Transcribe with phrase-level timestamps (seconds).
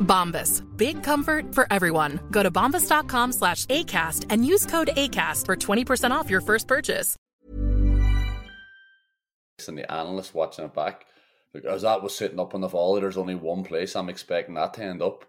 [0.00, 0.64] Bombas.
[0.76, 2.20] Big comfort for everyone.
[2.30, 7.16] Go to bombas.com slash ACAST and use code ACAST for 20% off your first purchase.
[9.68, 11.04] And the analyst watching it back,
[11.52, 14.54] like, as that was sitting up on the volley, there's only one place I'm expecting
[14.54, 15.26] that to end up.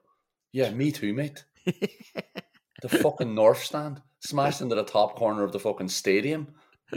[0.53, 1.43] Yeah, me too, mate.
[1.65, 6.47] the fucking North Stand smashed into the top corner of the fucking stadium.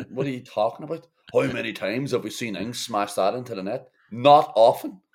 [0.09, 1.07] What are you talking about?
[1.33, 3.89] How many times have we seen Ings smash that into the net?
[4.11, 5.01] Not often.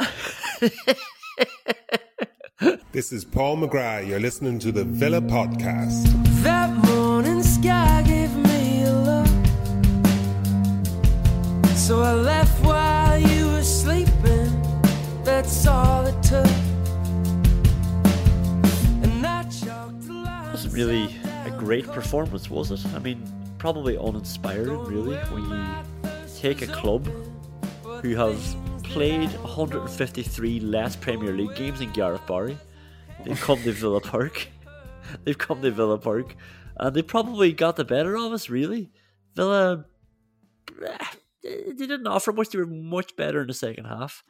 [2.92, 4.08] This is Paul McGrath.
[4.08, 6.08] You're listening to the Villa Podcast.
[6.42, 9.28] That morning sky gave me a look.
[11.76, 14.50] So I left while you were sleeping.
[15.24, 16.48] That's all it took.
[19.04, 22.84] And I chalked the It wasn't really a great performance, was it?
[22.96, 23.22] I mean,
[23.60, 25.64] probably uninspiring, really, when you
[26.40, 27.08] take a club
[28.02, 28.42] who have
[28.82, 32.58] played 153 less Premier League games than Gareth Barry.
[33.24, 34.48] They've come to Villa Park.
[35.24, 36.36] They've come to Villa Park,
[36.78, 38.50] and they probably got the better of us.
[38.50, 38.92] Really,
[39.36, 39.86] Villa.
[40.86, 40.98] eh,
[41.44, 42.50] They didn't offer much.
[42.50, 44.24] They were much better in the second half.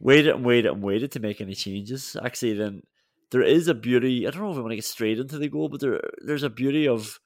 [0.00, 2.16] Waited and waited and waited to make any changes.
[2.22, 2.82] Actually, then
[3.30, 4.26] there is a beauty.
[4.26, 6.42] I don't know if I want to get straight into the goal, but there there's
[6.42, 7.18] a beauty of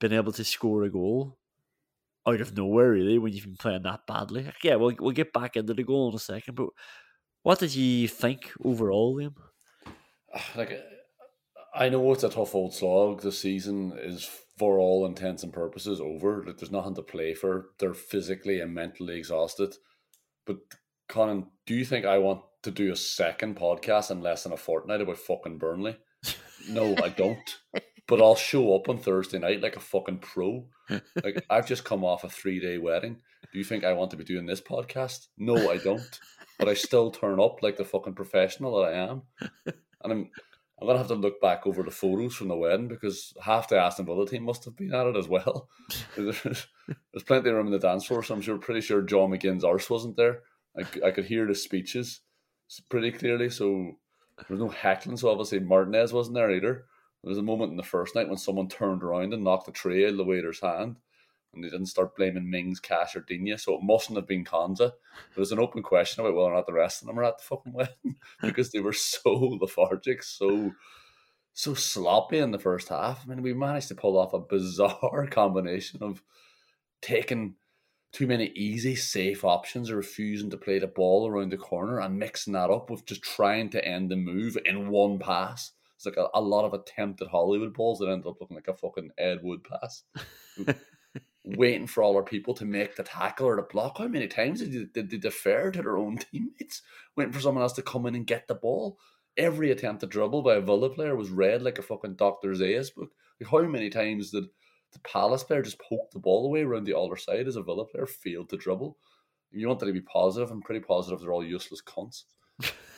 [0.00, 1.38] being able to score a goal
[2.26, 4.50] out of nowhere, really, when you've been playing that badly.
[4.62, 6.54] Yeah, we'll we'll get back into the goal in a second.
[6.54, 6.68] But
[7.42, 9.34] what did you think overall, Liam?
[10.56, 13.22] like uh, I know it's a tough old slog.
[13.22, 14.28] The season is,
[14.58, 16.44] for all intents and purposes, over.
[16.46, 17.70] Like there's nothing to play for.
[17.78, 19.74] They're physically and mentally exhausted.
[20.46, 20.58] But
[21.08, 24.56] Conan, do you think I want to do a second podcast in less than a
[24.56, 25.96] fortnight about fucking Burnley?
[26.68, 27.58] No, I don't.
[28.06, 30.66] But I'll show up on Thursday night like a fucking pro.
[31.22, 33.16] Like I've just come off a three day wedding.
[33.52, 35.26] Do you think I want to be doing this podcast?
[35.36, 36.20] No, I don't.
[36.58, 39.22] But I still turn up like the fucking professional that I am.
[40.04, 40.30] And I'm
[40.80, 43.78] I'm gonna have to look back over the photos from the wedding because half the
[43.78, 45.68] Aston Villa team must have been at it as well.
[46.16, 46.66] There's,
[47.24, 49.88] plenty of room in the dance floor, so I'm sure pretty sure John McGinn's arse
[49.88, 50.40] wasn't there.
[50.76, 52.20] I, I could hear the speeches
[52.88, 53.92] pretty clearly, so
[54.36, 55.16] there was no heckling.
[55.16, 56.86] So obviously Martinez wasn't there either.
[57.22, 59.72] There was a moment in the first night when someone turned around and knocked the
[59.72, 60.96] tray out of the waiter's hand,
[61.54, 63.56] and they didn't start blaming Mings, Cash, or Digne.
[63.56, 64.44] so it mustn't have been.
[64.44, 64.92] There
[65.36, 67.44] was an open question about whether or not the rest of them were at the
[67.44, 70.72] fucking wedding because they were so lethargic, so
[71.54, 73.24] so sloppy in the first half.
[73.24, 76.22] I mean, we managed to pull off a bizarre combination of
[77.00, 77.54] taking
[78.12, 82.18] too many easy, safe options or refusing to play the ball around the corner and
[82.18, 85.72] mixing that up with just trying to end the move in one pass.
[85.96, 88.74] It's like a, a lot of attempted Hollywood balls that ended up looking like a
[88.74, 90.04] fucking Ed Wood pass.
[91.44, 93.98] Waiting for all our people to make the tackle or the block.
[93.98, 96.82] How many times did they, did they defer to their own teammates?
[97.16, 98.98] Waiting for someone else to come in and get the ball.
[99.36, 102.52] Every attempt to dribble by a Villa player was read like a fucking Dr.
[102.52, 103.10] Seuss book.
[103.40, 104.44] Like how many times did
[104.92, 107.84] the Palace player just poke the ball away around the other side as a Villa
[107.84, 108.96] player failed to dribble?
[109.50, 110.50] You want that to be positive.
[110.50, 112.24] I'm pretty positive they're all useless cunts.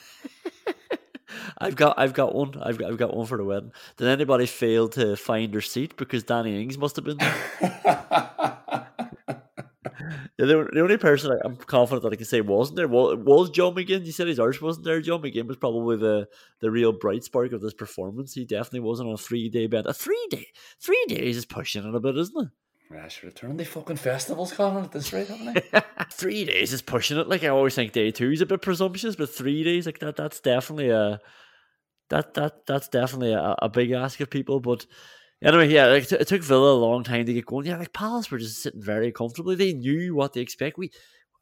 [1.59, 2.55] I've got I've got one.
[2.63, 3.73] I've got I've got one for the wedding.
[3.97, 7.35] Did anybody fail to find their seat because Danny Ings must have been there?
[10.39, 13.17] Yeah, the, the only person I, am confident that I can say wasn't there was,
[13.19, 14.05] was John McGinn.
[14.05, 15.01] You said his arse wasn't there.
[15.01, 16.29] John McGinn was probably the,
[16.61, 18.35] the real bright spark of this performance.
[18.35, 19.87] He definitely wasn't on a three day bend.
[19.87, 20.49] A three day,
[20.79, 22.51] three days is pushing it a bit, isn't it?
[22.91, 25.81] Yeah, should have turned the fucking festivals, Colin, at this rate, haven't they?
[26.13, 27.29] three days is pushing it.
[27.29, 30.17] Like I always think day two is a bit presumptuous, but three days like that,
[30.17, 31.21] that's definitely a
[32.09, 34.61] that that that's definitely a, a big ask of people.
[34.61, 34.87] But
[35.43, 37.67] anyway, yeah, like, it took Villa a long time to get going.
[37.67, 39.55] Yeah, like Palace were just sitting very comfortably.
[39.55, 40.79] They knew what they expect.
[40.79, 40.91] We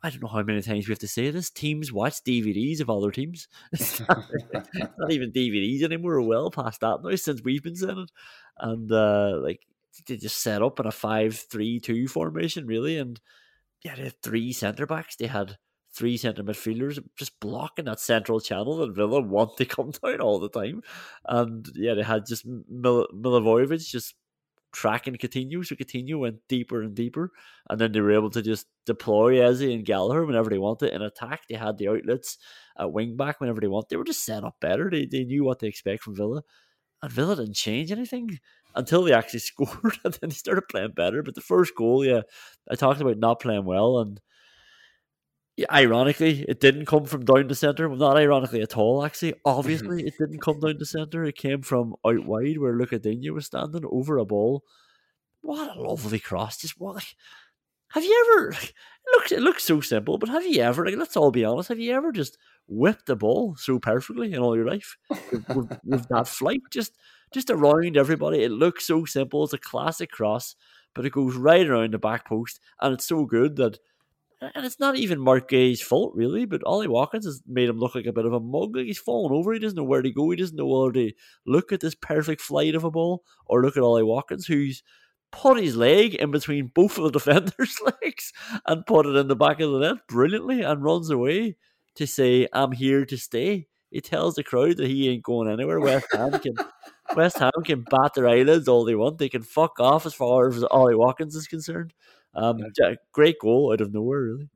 [0.05, 1.49] I don't know how many times we have to say this.
[1.49, 3.49] Teams watch DVDs of other teams.
[4.08, 6.20] Not, even DVDs anymore.
[6.20, 8.11] We're well past that now since we've been saying it.
[8.58, 9.61] And uh, like
[10.06, 12.99] they just set up in a five-three-two formation, really.
[12.99, 13.19] And
[13.82, 15.16] yeah, they had three centre backs.
[15.16, 15.56] They had
[15.94, 20.38] three centre midfielders just blocking that central channel that Villa want to come down all
[20.38, 20.82] the time.
[21.26, 24.14] And yeah, they had just Mil- Milivojevic just
[24.73, 25.64] tracking Coutinho.
[25.64, 27.31] So Coutinho went deeper and deeper.
[27.70, 30.93] And then they were able to just deploy Eze and Gallagher whenever they wanted.
[30.93, 32.38] In attack, they had the outlets
[32.79, 33.88] at wing back whenever they want.
[33.88, 34.90] They were just set up better.
[34.90, 36.43] They, they knew what to expect from Villa.
[37.02, 38.38] And Villa didn't change anything
[38.75, 39.99] until they actually scored.
[40.05, 41.23] And then they started playing better.
[41.23, 42.23] But the first goal, yeah,
[42.70, 44.00] I talked about not playing well.
[44.00, 44.20] And
[45.71, 47.89] ironically, it didn't come from down the centre.
[47.89, 49.33] Well, not ironically at all, actually.
[49.33, 49.59] Mm-hmm.
[49.59, 51.25] Obviously, it didn't come down the centre.
[51.25, 54.65] It came from out wide where Lucadinho was standing over a ball.
[55.43, 56.59] What a lovely cross.
[56.59, 57.15] Just what, like,
[57.93, 58.73] have you ever, it
[59.15, 61.79] looks, it looks so simple, but have you ever, like, let's all be honest, have
[61.79, 64.97] you ever just whipped the ball so perfectly in all your life
[65.31, 66.62] with, with, with that flight?
[66.71, 66.97] Just,
[67.33, 68.43] just around everybody.
[68.43, 69.45] It looks so simple.
[69.45, 70.57] It's a classic cross,
[70.95, 73.79] but it goes right around the back post, and it's so good that
[74.55, 77.94] and it's not even Marc Guéhi's fault really, but Ollie Watkins has made him look
[77.94, 78.76] like a bit of a mug.
[78.76, 79.52] Like he's fallen over.
[79.52, 80.31] He doesn't know where to go.
[80.31, 81.12] He doesn't know whether to
[81.46, 84.82] look at this perfect flight of a ball or look at Ollie Watkins, who's
[85.31, 88.32] put his leg in between both of the defenders' legs
[88.67, 91.56] and put it in the back of the net brilliantly and runs away
[91.97, 93.69] to say, I'm here to stay.
[93.90, 95.79] He tells the crowd that he ain't going anywhere.
[95.79, 96.55] West Ham can
[97.14, 99.19] West Ham can bat their eyelids all they want.
[99.19, 101.93] They can fuck off as far as Ollie Watkins is concerned.
[102.35, 104.49] Um, yeah, great goal out of nowhere, really.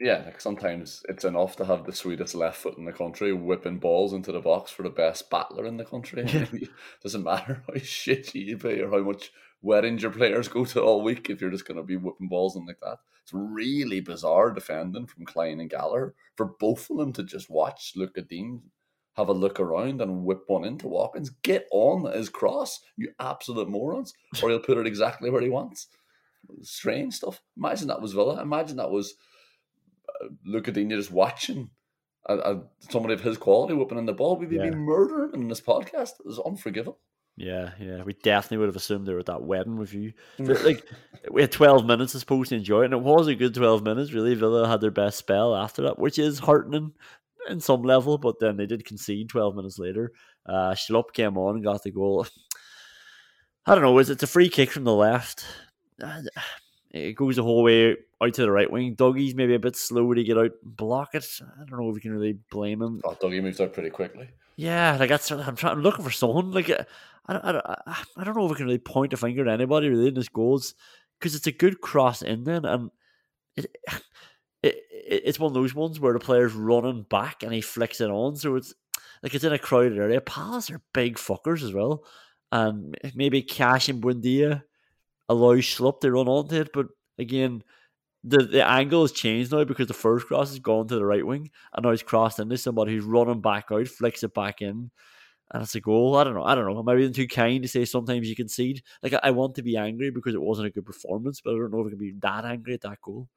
[0.00, 3.78] Yeah, like sometimes it's enough to have the sweetest left foot in the country whipping
[3.78, 6.24] balls into the box for the best battler in the country.
[7.02, 11.02] Doesn't matter how shit you play or how much weddings your players go to all
[11.02, 12.98] week if you're just going to be whipping balls in like that.
[13.24, 17.94] It's really bizarre defending from Clyne and Gallagher for both of them to just watch
[17.96, 18.60] Lucadinho
[19.16, 21.30] have a look around and whip one into Watkins.
[21.42, 25.88] Get on his cross, you absolute morons, or he'll put it exactly where he wants
[26.62, 27.40] strange stuff.
[27.56, 28.40] Imagine that was Villa.
[28.40, 29.14] Imagine that was
[30.08, 31.70] uh, Lucadinho just watching
[32.28, 34.36] uh, uh, somebody of his quality whipping in the ball.
[34.36, 34.70] We'd be yeah.
[34.70, 36.20] murdering in this podcast.
[36.20, 36.98] It was unforgivable.
[37.38, 40.12] Yeah, yeah, we definitely would have assumed they were at that wedding with you.
[40.38, 40.84] like
[41.30, 43.84] we had twelve minutes, I suppose, to enjoy it, and it was a good twelve
[43.84, 44.12] minutes.
[44.12, 46.94] Really, Villa had their best spell after that, which is heartening
[47.48, 48.18] in some level.
[48.18, 50.12] But then they did concede twelve minutes later.
[50.44, 52.26] Uh, Schlupp came on and got the goal.
[53.66, 53.98] I don't know.
[53.98, 55.44] Is it a free kick from the left?
[56.90, 58.96] it goes the whole way out to the right wing.
[58.96, 61.26] Dougie's maybe a bit slow to get out and block it.
[61.42, 63.00] I don't know if we can really blame him.
[63.04, 64.28] Oh, Dougie moves out pretty quickly.
[64.56, 65.74] Yeah, like that's I'm trying.
[65.74, 66.84] I'm looking for someone like uh,
[67.26, 67.64] I don't, I don't,
[68.16, 70.28] I don't know if we can really point a finger at anybody really in his
[70.28, 70.74] goals
[71.18, 72.90] because it's a good cross in then and
[73.56, 73.66] it,
[74.62, 78.00] it, it it's one of those ones where the player's running back and he flicks
[78.00, 78.74] it on, so it's
[79.22, 80.20] like it's in a crowded area.
[80.20, 82.04] Palace are big fuckers as well,
[82.50, 84.62] and maybe Cash and Buendia
[85.28, 86.70] allows Schlupp to run onto it.
[86.72, 86.86] But
[87.18, 87.62] again,
[88.24, 91.26] the, the angle has changed now because the first cross has gone to the right
[91.26, 94.90] wing and now he's crossed into somebody who's running back out, flicks it back in,
[95.50, 96.16] and it's a goal.
[96.16, 96.44] I don't know.
[96.44, 96.82] I don't know.
[96.82, 98.82] Maybe I'm too kind to say sometimes you concede.
[99.02, 101.58] Like I, I want to be angry because it wasn't a good performance, but I
[101.58, 103.28] don't know if I can be that angry at that goal.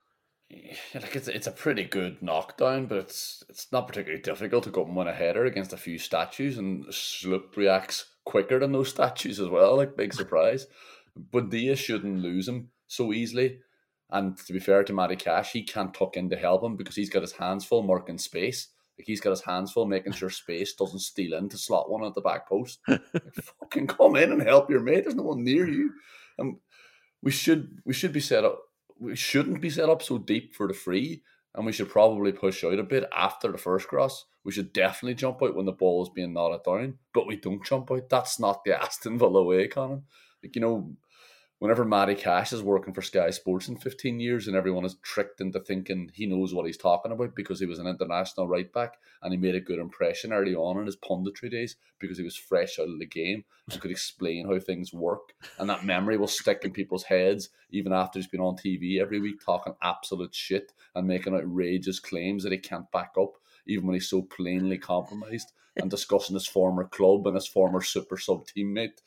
[0.49, 4.69] Yeah, like it's it's a pretty good knockdown, but it's it's not particularly difficult to
[4.69, 8.89] go and win a header against a few statues, and Schlupp reacts quicker than those
[8.89, 9.77] statues as well.
[9.77, 10.67] Like big surprise.
[11.17, 13.59] Buendia shouldn't lose him so easily.
[14.09, 16.95] And to be fair to Matty Cash, he can't tuck in to help him because
[16.95, 18.67] he's got his hands full marking space.
[18.99, 22.03] Like he's got his hands full making sure space doesn't steal in to slot one
[22.03, 22.79] at the back post.
[22.87, 23.01] like,
[23.59, 25.03] fucking come in and help your mate.
[25.03, 25.93] There's no one near you.
[26.37, 26.57] And
[27.23, 28.59] we should we should be set up
[28.99, 31.23] we shouldn't be set up so deep for the free
[31.55, 34.25] and we should probably push out a bit after the first cross.
[34.43, 37.65] We should definitely jump out when the ball is being knotted down, but we don't
[37.65, 38.09] jump out.
[38.09, 40.03] That's not the Aston Villa way, Conan
[40.43, 40.95] like you know,
[41.61, 45.39] whenever Matty Cash is working for Sky Sports in 15 years and everyone is tricked
[45.41, 48.97] into thinking he knows what he's talking about because he was an international right back
[49.21, 52.35] and he made a good impression early on in his punditry days because he was
[52.35, 55.33] fresh out of the game and could explain how things work.
[55.59, 59.19] And that memory will stick in people's heads even after he's been on TV every
[59.19, 63.33] week talking absolute shit and making outrageous claims that he can't back up,
[63.71, 68.17] even when he's so plainly compromised and discussing his former club and his former super
[68.17, 68.99] sub teammate,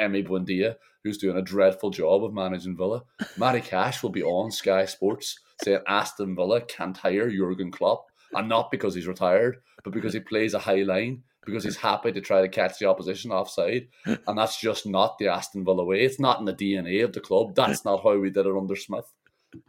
[0.00, 3.04] Emi Buendia, who's doing a dreadful job of managing Villa.
[3.36, 8.48] Matty Cash will be on Sky Sports saying Aston Villa can't hire Jurgen Klopp, and
[8.48, 12.20] not because he's retired, but because he plays a high line, because he's happy to
[12.20, 13.88] try to catch the opposition offside.
[14.04, 16.02] And that's just not the Aston Villa way.
[16.02, 17.54] It's not in the DNA of the club.
[17.54, 19.12] That's not how we did it under Smith.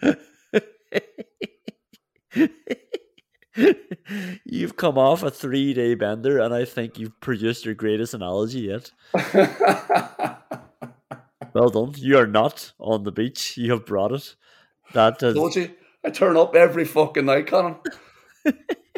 [4.45, 8.61] you've come off a three day bender, and I think you've produced your greatest analogy
[8.61, 8.91] yet.
[11.53, 11.93] well done.
[11.97, 13.57] You are not on the beach.
[13.57, 14.35] You have brought it.
[14.93, 15.35] That has...
[15.35, 15.71] Told you.
[16.03, 17.75] I turn up every fucking night, Conan.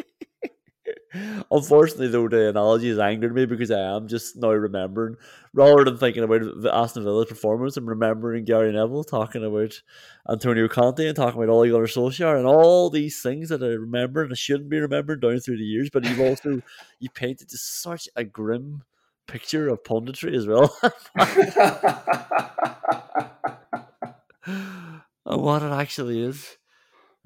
[1.50, 5.16] Unfortunately, though, the analogy has angered me because I am just now remembering,
[5.52, 9.82] rather than thinking about the Aston Villa performance, I'm remembering Gary Neville talking about
[10.28, 14.22] Antonio Conte and talking about Ole Gunnar Solskjaer and all these things that I remember
[14.22, 15.90] and I shouldn't be remembering down through the years.
[15.90, 16.62] But you've also
[16.98, 18.82] you painted just such a grim
[19.26, 20.74] picture of punditry as well.
[24.46, 26.56] and what it actually is.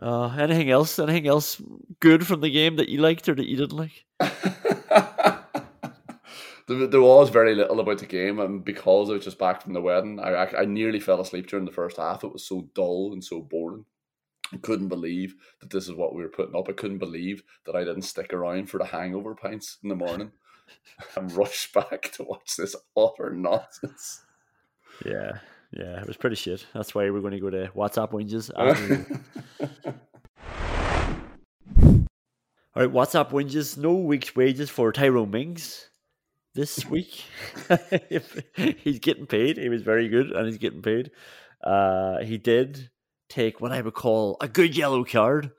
[0.01, 0.99] Uh, anything else?
[0.99, 1.61] Anything else
[2.01, 4.05] good from the game that you liked or that you didn't like?
[6.67, 9.73] there, there was very little about the game, and because I was just back from
[9.73, 12.25] the wedding, I, I, I nearly fell asleep during the first half.
[12.25, 13.85] It was so dull and so boring.
[14.53, 16.69] I couldn't believe that this is what we were putting up.
[16.69, 20.31] I couldn't believe that I didn't stick around for the hangover pints in the morning
[21.17, 24.25] and rush back to watch this utter nonsense.
[25.05, 25.39] Yeah,
[25.79, 26.65] yeah, it was pretty shit.
[26.73, 28.51] That's why we're going to go to WhatsApp whinges.
[32.75, 33.77] All right, WhatsApp whinges.
[33.77, 35.91] No week's wages for Tyrone Mings
[36.55, 37.25] this week.
[38.55, 39.59] he's getting paid.
[39.59, 41.11] He was very good, and he's getting paid.
[41.63, 42.91] Uh, he did
[43.29, 45.51] take what I would call a good yellow card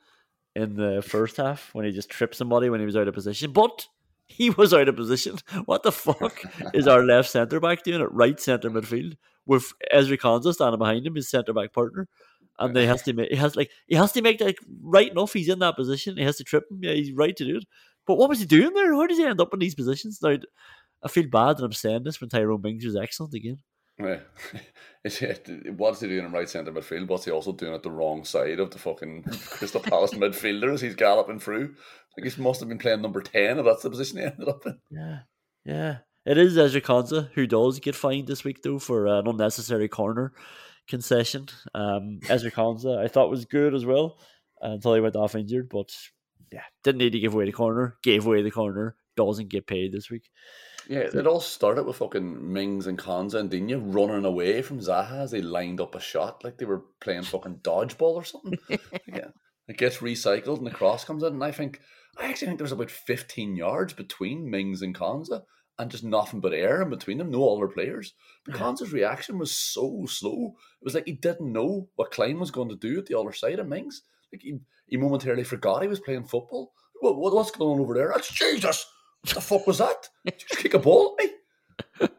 [0.55, 3.51] in the first half when he just tripped somebody when he was out of position,
[3.51, 3.87] but
[4.25, 5.37] he was out of position.
[5.65, 6.41] What the fuck
[6.73, 9.15] is our left centre back doing at right centre midfield
[9.47, 12.07] with Ezri Konsa standing behind him, his centre back partner?
[12.59, 15.33] And they has to make he has like he has to make that right enough.
[15.33, 16.17] He's in that position.
[16.17, 16.79] He has to trip him.
[16.81, 17.65] Yeah, he's right to do it.
[18.07, 18.93] But what was he doing there?
[18.93, 20.19] How does he end up in these positions?
[20.21, 20.37] Now,
[21.03, 23.59] I feel bad that I'm saying this when Tyrone Mings was excellent again.
[23.99, 24.19] Yeah.
[25.75, 27.07] What's he doing in right centre midfield?
[27.07, 30.81] What's he also doing at the wrong side of the fucking Crystal Palace midfielders?
[30.81, 31.75] He's galloping through.
[32.17, 34.47] I Like he must have been playing number 10 if that's the position he ended
[34.47, 34.79] up in.
[34.91, 35.19] Yeah.
[35.65, 35.97] Yeah.
[36.27, 40.33] It is Ezri Konsa who does get fined this week, though, for an unnecessary corner
[40.85, 41.47] concession.
[41.73, 44.19] Um, Ezri Konsa, I thought was good as well
[44.59, 45.95] until he went off injured, but
[46.51, 49.93] yeah, didn't need to give away the corner, gave away the corner, doesn't get paid
[49.93, 50.29] this week.
[50.89, 55.21] Yeah, it all started with fucking Mings and Konsa and Digne running away from Zaha
[55.21, 58.59] as they lined up a shot like they were playing fucking dodgeball or something.
[59.07, 59.29] yeah.
[59.69, 61.79] It gets recycled and the cross comes in, and I think
[62.17, 65.43] I actually think there was about 15 yards between Mings and Konsa
[65.79, 68.13] and just nothing but air in between them, no other players.
[68.45, 70.55] But Konsa's reaction was so slow.
[70.81, 73.33] It was like he didn't know what Clyne was going to do at the other
[73.33, 74.03] side of Mings.
[74.31, 76.73] Like he, he momentarily forgot he was playing football.
[76.99, 78.11] What, what, what's going on over there?
[78.13, 78.85] That's Jesus!
[79.21, 80.09] What the fuck was that?
[80.25, 81.31] Did you just kick a ball at me?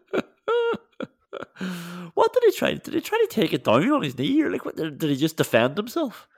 [2.14, 2.74] what did he try?
[2.74, 4.76] Did he try to take it down on his knee, or like what?
[4.76, 6.28] Did, did he just defend himself?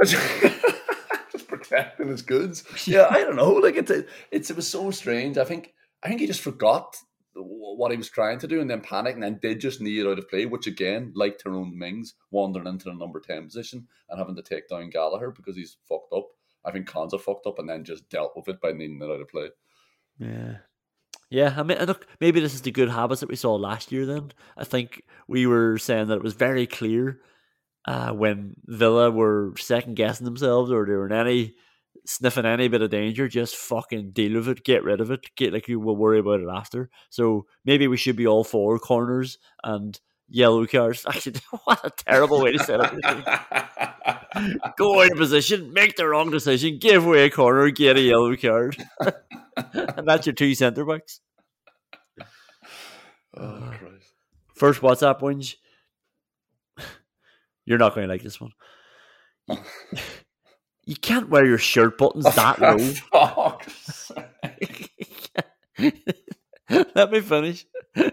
[0.04, 2.64] just protecting his goods.
[2.86, 3.52] Yeah, I don't know.
[3.52, 3.90] Like it's
[4.30, 5.38] it's it was so strange.
[5.38, 6.96] I think I think he just forgot
[7.34, 10.06] what he was trying to do and then panicked and then did just knee it
[10.06, 14.18] out of play, which again, like Tyrone Mings, wandering into the number 10 position and
[14.18, 16.28] having to take down Gallagher because he's fucked up.
[16.64, 19.20] I think Konsa fucked up and then just dealt with it by needing it out
[19.20, 19.48] of play.
[20.18, 20.56] Yeah.
[21.30, 24.06] Yeah, I mean, look, maybe this is the good habits that we saw last year.
[24.06, 27.20] Then I think we were saying that it was very clear
[27.84, 31.54] uh, when Villa were second guessing themselves or they were in any
[32.06, 35.52] sniffing any bit of danger, just fucking deal with it, get rid of it, get
[35.52, 36.90] like you will worry about it after.
[37.10, 41.04] So maybe we should be all four corners and yellow cards.
[41.08, 42.94] Actually, what a terrible way to set up.
[44.76, 48.76] Go of position, make the wrong decision, give away a corner, get a yellow card.
[49.56, 51.20] and that's your two centre backs.
[53.36, 54.12] Oh, uh, Christ.
[54.54, 55.54] First WhatsApp whinge.
[57.64, 58.52] You're not going to like this one.
[60.88, 62.58] You, can't wear your shirt buttons oh, that
[63.10, 63.58] low.
[66.94, 67.66] Let me finish.
[67.96, 68.12] I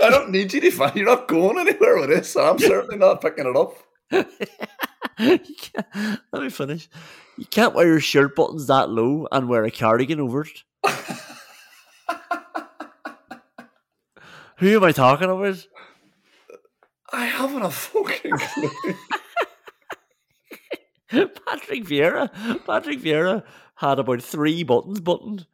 [0.00, 0.96] don't need you to find.
[0.96, 2.36] You're not going anywhere with this.
[2.36, 3.74] I'm certainly not picking it up.
[5.18, 6.88] Let me finish.
[7.36, 10.64] You can't wear your shirt buttons that low and wear a cardigan over it.
[14.56, 15.66] Who am I talking about?
[17.12, 18.94] I haven't a fucking clue.
[21.46, 22.30] Patrick Vieira.
[22.66, 23.44] Patrick Vieira
[23.76, 25.46] had about three buttons buttoned.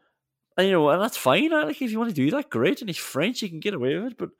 [0.56, 1.50] And you know, and that's fine.
[1.50, 2.80] Like if you want to do that, great.
[2.80, 4.18] And he's French, you can get away with it.
[4.18, 4.30] But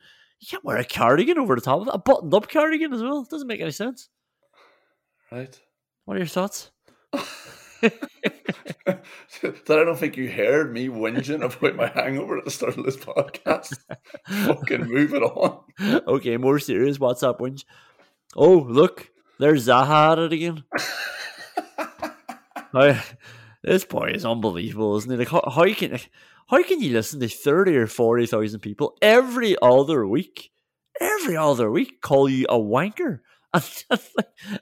[0.41, 1.95] you can't wear a cardigan over the top of it.
[1.95, 3.23] A buttoned up cardigan as well.
[3.23, 4.09] It doesn't make any sense.
[5.31, 5.59] Right.
[6.05, 6.71] What are your thoughts?
[7.83, 12.85] that I don't think you heard me whinging about my hangover at the start of
[12.85, 13.79] this podcast.
[14.47, 15.63] Fucking move it on.
[16.07, 17.65] Okay, more serious WhatsApp whinge.
[18.35, 19.12] Oh, look,
[19.43, 20.65] there's Zaha at it again.
[22.75, 23.03] I,
[23.63, 25.17] this boy is unbelievable, isn't he?
[25.17, 25.99] Like, how, how can
[26.49, 30.51] how can you listen to thirty or forty thousand people every other week,
[31.01, 33.21] every other week, call you a wanker,
[33.53, 33.65] and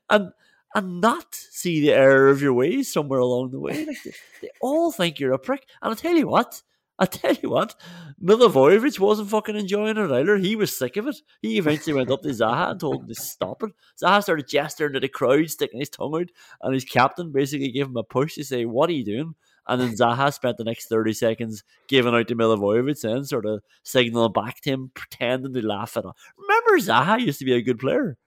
[0.09, 0.33] and
[0.75, 3.85] and not see the error of your ways somewhere along the way.
[3.85, 5.67] Like they, they all think you're a prick.
[5.83, 6.63] And I tell you what,
[7.01, 7.75] I tell you what,
[8.23, 10.37] Milivojevic wasn't fucking enjoying it either.
[10.37, 11.17] He was sick of it.
[11.41, 13.71] He eventually went up to Zaha and told him to stop it.
[14.01, 16.29] Zaha started gesturing to the crowd, sticking his tongue out,
[16.61, 19.35] and his captain basically gave him a push to say, What are you doing?
[19.67, 23.63] And then Zaha spent the next 30 seconds giving out to Milivojevic and sort of
[23.83, 26.13] signaling back to him, pretending to laugh at him.
[26.37, 28.19] Remember, Zaha used to be a good player.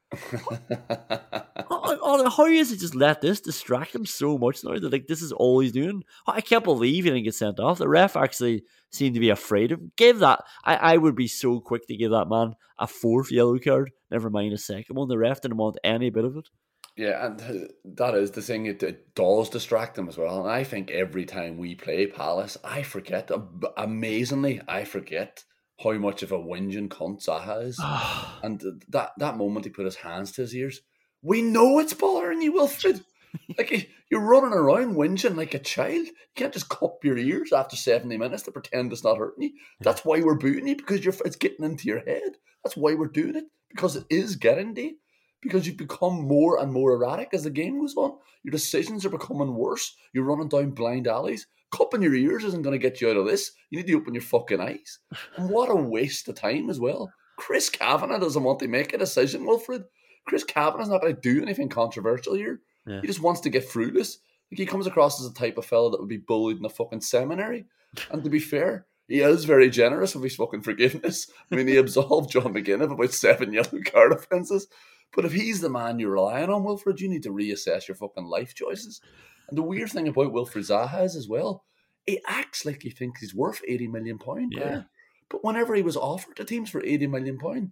[1.70, 5.22] How, how is it just let this distract him so much now that like this
[5.22, 6.04] is all he's doing?
[6.28, 7.78] I can't believe he didn't get sent off.
[7.78, 9.92] The ref actually seemed to be afraid of him.
[9.98, 13.60] Give that I, I would be so quick to give that man a fourth yellow
[13.60, 15.08] card, never mind a second one.
[15.08, 16.50] The ref didn't want any bit of it.
[16.96, 18.68] Yeah, and that is the thing.
[18.68, 20.42] It, it does distract them as well.
[20.42, 23.32] And I think every time we play Palace, I forget.
[23.78, 25.44] Amazingly, I forget
[25.82, 27.80] how much of a whinging cunt Zaha is.
[28.44, 30.82] and that, that moment he put his hands to his ears,
[31.22, 33.04] we know it's bothering you, Wilfried.
[33.58, 36.06] like you're running around whinging like a child.
[36.06, 39.52] You can't just cup your ears after 70 minutes to pretend it's not hurting you.
[39.80, 42.38] That's why we're booting you because you're it's getting into your head.
[42.64, 44.96] That's why we're doing it because it is getting to you.
[45.42, 48.18] Because you've become more and more erratic as the game goes on.
[48.44, 49.94] Your decisions are becoming worse.
[50.14, 51.48] You're running down blind alleys.
[51.74, 53.52] Cupping your ears isn't going to get you out of this.
[53.72, 55.00] You need to open your fucking eyes.
[55.38, 57.12] And what a waste of time as well.
[57.38, 59.86] Chris Kavanagh doesn't want to make a decision, Wilfried.
[60.28, 62.62] Chris Kavanagh's not going to do anything controversial here.
[62.86, 63.02] Yeah.
[63.02, 64.20] He just wants to get through this.
[64.52, 66.70] Like he comes across as a type of fellow that would be bullied in a
[66.70, 67.66] fucking seminary.
[68.12, 71.30] And to be fair, he is very generous with his fucking forgiveness.
[71.52, 74.68] I mean, he absolved John McGinn of about seven yellow card offences.
[75.16, 78.26] But if he's the man you're relying on, Wilfried, you need to reassess your fucking
[78.26, 79.00] life choices.
[79.48, 81.66] And the weird thing about Wilfried Zaha is as well,
[82.06, 84.54] he acts like he thinks he's worth eighty million pound.
[84.56, 84.84] Yeah.
[85.30, 87.72] But whenever he was offered to teams for eighty million pound,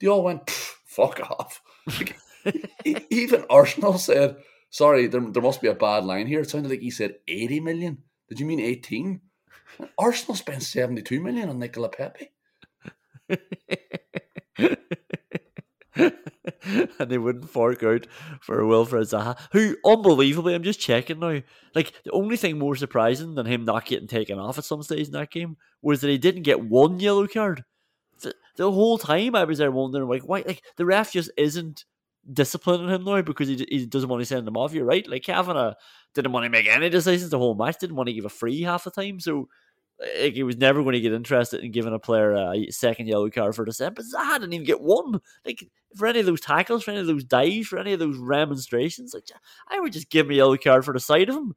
[0.00, 1.62] they all went fuck off.
[2.84, 4.36] Even Arsenal said,
[4.70, 7.60] "Sorry, there, there must be a bad line here." It sounded like he said eighty
[7.60, 7.98] million.
[8.28, 9.20] Did you mean eighteen?
[9.98, 12.28] Arsenal spent seventy-two million on Nicolas Pépé.
[16.98, 18.06] and they wouldn't fork out
[18.40, 21.40] for Wilfried Zaha, who unbelievably, I'm just checking now.
[21.74, 25.06] Like the only thing more surprising than him not getting taken off at some stage
[25.06, 27.64] in that game was that he didn't get one yellow card.
[28.56, 30.44] The, whole time I was there wondering, like, why?
[30.46, 31.86] Like the ref just isn't
[32.30, 34.74] disciplining him now because he, he doesn't want to send him off.
[34.74, 35.08] You're right.
[35.08, 35.74] Like Kavanagh
[36.14, 37.78] didn't want to make any decisions the whole match.
[37.80, 39.20] Didn't want to give a free half the time.
[39.20, 39.48] So
[40.18, 43.28] like he was never going to get interested in giving a player a second yellow
[43.28, 45.20] card for the set, but Zaha didn't even get one.
[45.44, 48.16] Like for any of those tackles, for any of those dives, for any of those
[48.16, 49.24] remonstrations, like
[49.68, 51.54] I would just give him a yellow card for the sight of him.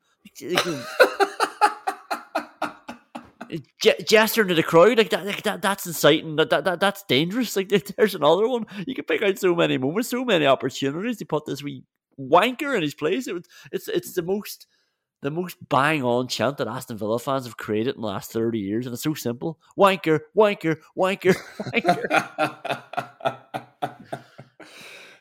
[4.07, 7.55] gesturing to the crowd like that, like that that's inciting that, that, that that's dangerous
[7.55, 11.25] like there's another one you can pick out so many moments so many opportunities to
[11.25, 11.83] put this wee
[12.19, 14.65] wanker in his place it was, it's it's the most
[15.23, 18.59] the most bang on chant that Aston Villa fans have created in the last 30
[18.59, 21.35] years, and it's so simple wanker, wanker, wanker,
[21.73, 22.05] wanker.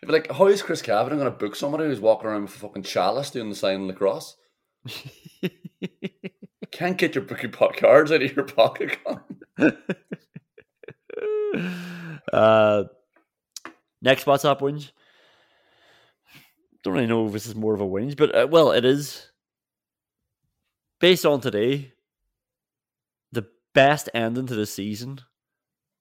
[0.06, 2.82] like, how is Chris Kavanagh going to book somebody who's walking around with a fucking
[2.82, 4.36] chalice doing the sign of the cross?
[6.72, 8.98] Can't get your booking pot cards out of your pocket.
[12.32, 12.84] uh,
[14.00, 14.92] next WhatsApp wins.
[16.82, 19.31] Don't really know if this is more of a whinge, but uh, well, it is
[21.02, 21.92] based on today,
[23.32, 25.18] the best ending to the season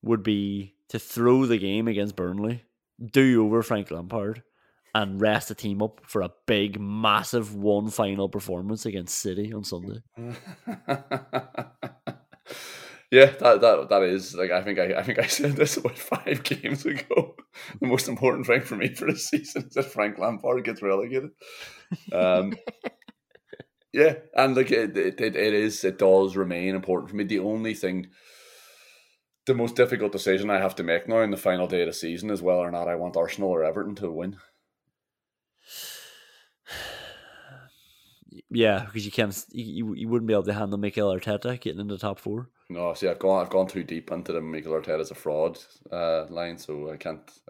[0.03, 2.63] would be to throw the game against Burnley,
[3.03, 4.43] do over Frank Lampard,
[4.93, 9.63] and rest the team up for a big, massive one final performance against City on
[9.65, 10.01] Sunday.
[13.11, 15.97] Yeah, that, that that is like I think I, I think I said this about
[15.97, 17.35] five games ago.
[17.81, 21.31] The most important thing for me for this season is that Frank Lampard gets relegated.
[22.13, 22.53] Um,
[23.93, 27.23] yeah, and like it, it, it is, it does remain important for me.
[27.23, 28.07] The only thing,
[29.45, 31.93] the most difficult decision I have to make now in the final day of the
[31.93, 34.37] season is whether or not I want Arsenal or Everton to win.
[38.53, 41.95] Yeah, because you can't, you, you wouldn't be able to handle Mikel Arteta getting into
[41.95, 42.49] the top four.
[42.69, 45.57] No, see, I've gone, I've gone too deep into the Mikel Arteta's a fraud
[45.91, 47.29] uh, line, so I can't.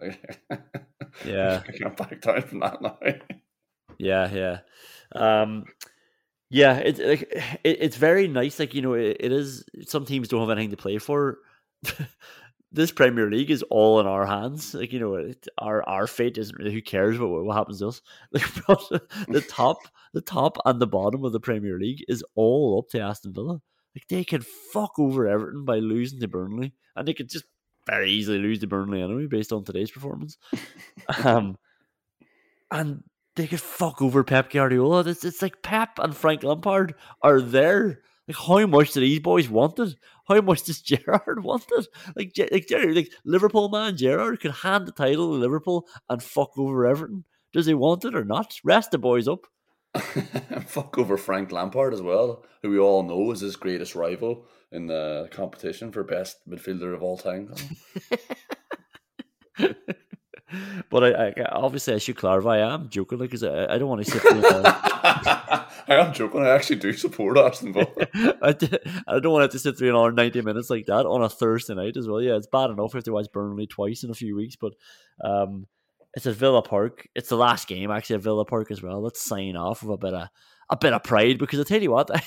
[1.24, 2.98] yeah, I can't back down from that now.
[3.98, 4.58] yeah, yeah,
[5.14, 5.64] um,
[6.52, 6.76] yeah.
[6.76, 7.22] It's like
[7.64, 8.58] it, it's very nice.
[8.58, 9.64] Like you know, it, it is.
[9.86, 11.38] Some teams don't have anything to play for.
[12.72, 14.74] this Premier League is all in our hands.
[14.74, 16.72] Like you know, it, our our fate isn't really.
[16.72, 18.02] Who cares what what happens to us?
[18.32, 18.42] Like
[19.28, 19.78] the top,
[20.12, 23.60] the top and the bottom of the Premier League is all up to Aston Villa.
[23.94, 27.44] Like they could fuck over Everton by losing to Burnley, and they could just
[27.86, 30.38] very easily lose to Burnley anyway, based on today's performance.
[31.24, 31.58] um,
[32.70, 33.02] and
[33.36, 35.00] they could fuck over Pep Guardiola.
[35.00, 38.00] It's, it's like Pep and Frank Lampard are there.
[38.28, 39.94] Like how much do these boys want it?
[40.28, 41.86] How much does Gerrard want it?
[42.14, 46.56] Like, like Gerrard, like Liverpool man Gerrard could hand the title to Liverpool and fuck
[46.56, 47.24] over Everton.
[47.52, 48.54] Does he want it or not?
[48.64, 49.46] Rest the boys up.
[50.66, 54.86] fuck over Frank Lampard as well, who we all know is his greatest rival in
[54.86, 57.52] the competition for best midfielder of all time.
[60.90, 62.58] but I, I, obviously I should clarify.
[62.58, 64.62] I am joking because I, I don't want to sit there.
[65.88, 66.42] I am joking.
[66.42, 67.88] I actually do support Aston Villa.
[68.42, 68.54] I,
[69.08, 71.28] I don't want to, have to sit through another ninety minutes like that on a
[71.28, 72.22] Thursday night as well.
[72.22, 74.74] Yeah, it's bad enough if they watch Burnley twice in a few weeks, but
[75.22, 75.66] um,
[76.14, 77.08] it's at Villa Park.
[77.14, 79.02] It's the last game actually at Villa Park as well.
[79.02, 80.28] Let's sign off with a bit of
[80.70, 82.22] a bit of pride because I tell you what, I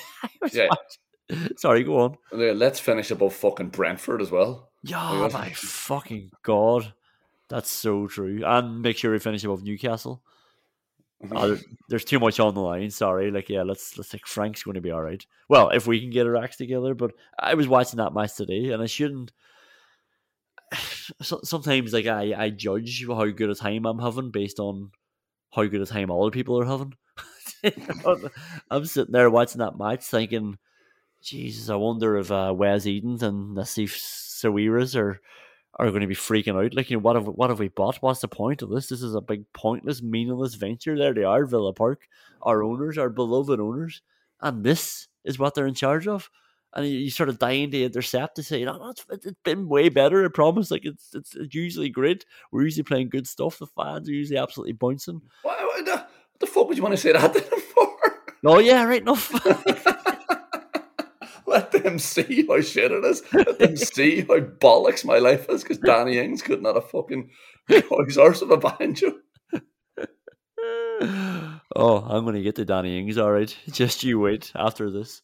[0.52, 0.68] yeah.
[0.70, 1.58] Watching.
[1.58, 2.18] Sorry, go on.
[2.32, 4.70] Let's finish above fucking Brentford as well.
[4.84, 6.94] Yeah, my fucking god,
[7.50, 8.42] that's so true.
[8.46, 10.22] And make sure we finish above Newcastle.
[11.22, 11.58] There,
[11.90, 12.92] there's too much on the line.
[12.92, 15.26] Sorry, like yeah, let's let's think Frank's going to be all right.
[15.48, 16.94] Well, if we can get our acts together.
[16.94, 19.32] But I was watching that match today, and I shouldn't
[21.22, 24.92] sometimes like I, I judge how good a time I'm having based on
[25.54, 26.94] how good a time other people are having.
[28.72, 30.58] I'm sitting there watching that match thinking,
[31.22, 35.22] Jesus, I wonder if uh, Wes Edens and Nassef Sawiris are
[35.78, 36.74] are going to be freaking out.
[36.74, 37.98] Like, you know, what have what have we bought?
[37.98, 38.88] What's the point of this?
[38.88, 40.98] This is a big pointless, meaningless venture.
[40.98, 42.08] There they are, Villa Park,
[42.42, 44.02] our owners, our beloved owners,
[44.42, 46.30] and this is what they're in charge of
[46.76, 49.90] and you, sort of dying to intercept to say, no, no, it's, it's been way
[49.90, 50.26] better.
[50.26, 50.70] I promise.
[50.70, 52.26] Like it's, it's, it's usually great.
[52.52, 53.60] We're usually playing good stuff.
[53.60, 55.22] The fans are usually absolutely bouncing.
[55.42, 56.10] What, what, the, what
[56.40, 57.36] the fuck would you want to say that
[57.74, 57.88] for?
[58.46, 59.32] Oh yeah, right enough.
[61.56, 63.24] Let them see how shit it is.
[63.32, 67.30] Let them see how bollocks my life is because Danny Ings couldn't have a fucking
[67.70, 69.14] his arse of a banjo.
[71.74, 73.56] oh, I'm going to get to Danny Ings, all right.
[73.72, 75.22] Just you wait after this.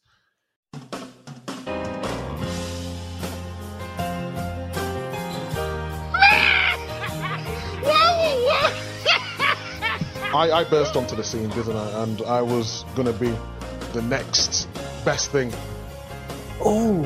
[10.33, 12.03] I, I burst onto the scene, didn't I?
[12.03, 13.35] And I was going to be
[13.91, 14.69] the next
[15.03, 15.51] best thing.
[16.63, 17.03] Oh,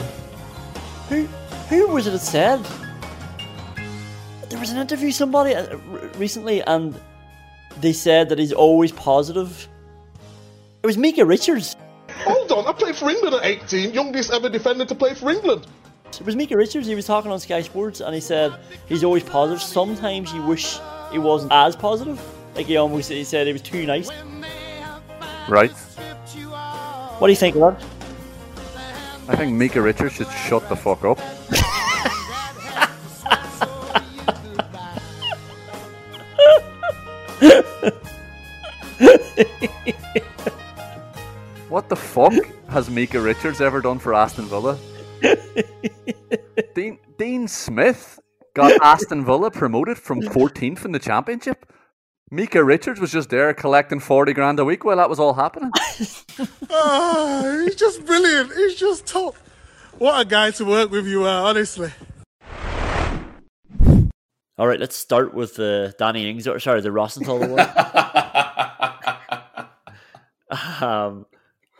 [1.09, 1.25] who
[1.69, 2.65] who was it that said?
[4.49, 5.77] There was an interview somebody uh,
[6.17, 6.99] recently, and
[7.79, 9.67] they said that he's always positive.
[10.83, 11.75] It was Micah Richards.
[12.09, 15.67] Hold on, I played for England at 18, youngest ever defender to play for England.
[16.07, 16.87] It was Micah Richards.
[16.87, 18.53] He was talking on Sky Sports, and he said
[18.87, 19.61] he's always positive.
[19.61, 20.77] Sometimes you wish
[21.11, 22.21] he wasn't as positive.
[22.55, 24.09] Like he almost he said he was too nice.
[25.49, 25.71] Right.
[25.71, 27.94] What do you think of that?
[29.27, 31.19] I think Micah Richards should shut the fuck up.
[41.69, 42.33] what the fuck
[42.69, 44.77] has Micah Richards ever done for Aston Villa?
[46.75, 48.19] Dean, Dean Smith
[48.53, 51.65] got Aston Villa promoted from 14th in the championship.
[52.35, 55.71] Micah Richards was just there collecting 40 grand a week while that was all happening.
[56.69, 58.53] oh, he's just brilliant.
[58.53, 59.35] He's just top.
[59.99, 61.91] What a guy to work with you are, honestly.
[64.57, 67.59] All right, let's start with the uh, Danny Ings, or sorry, the Rosenthal one.
[70.81, 71.25] um,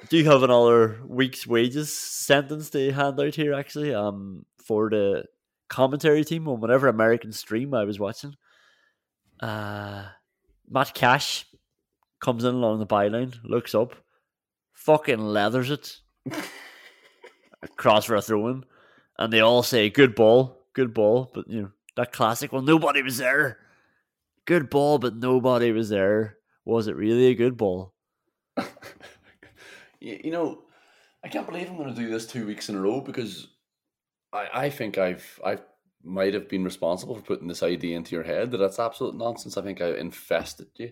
[0.07, 5.25] do you have another week's wages sentence to hand out here, actually, um, for the
[5.67, 8.35] commentary team on whatever American stream I was watching?
[9.41, 10.05] Uh,
[10.69, 11.45] Matt Cash
[12.19, 13.95] comes in along the byline, looks up,
[14.73, 15.97] fucking leathers it
[17.61, 18.63] across for a throw in.
[19.17, 22.65] and they all say good ball, good ball, but you know that classic one.
[22.65, 23.59] Nobody was there.
[24.45, 26.37] Good ball, but nobody was there.
[26.65, 27.93] Was it really a good ball?
[29.99, 30.63] you, you know,
[31.23, 33.47] I can't believe I'm going to do this two weeks in a row because
[34.33, 35.63] I, I think I've I've
[36.05, 39.57] might have been responsible for putting this idea into your head that that's absolute nonsense.
[39.57, 40.91] I think I infested you,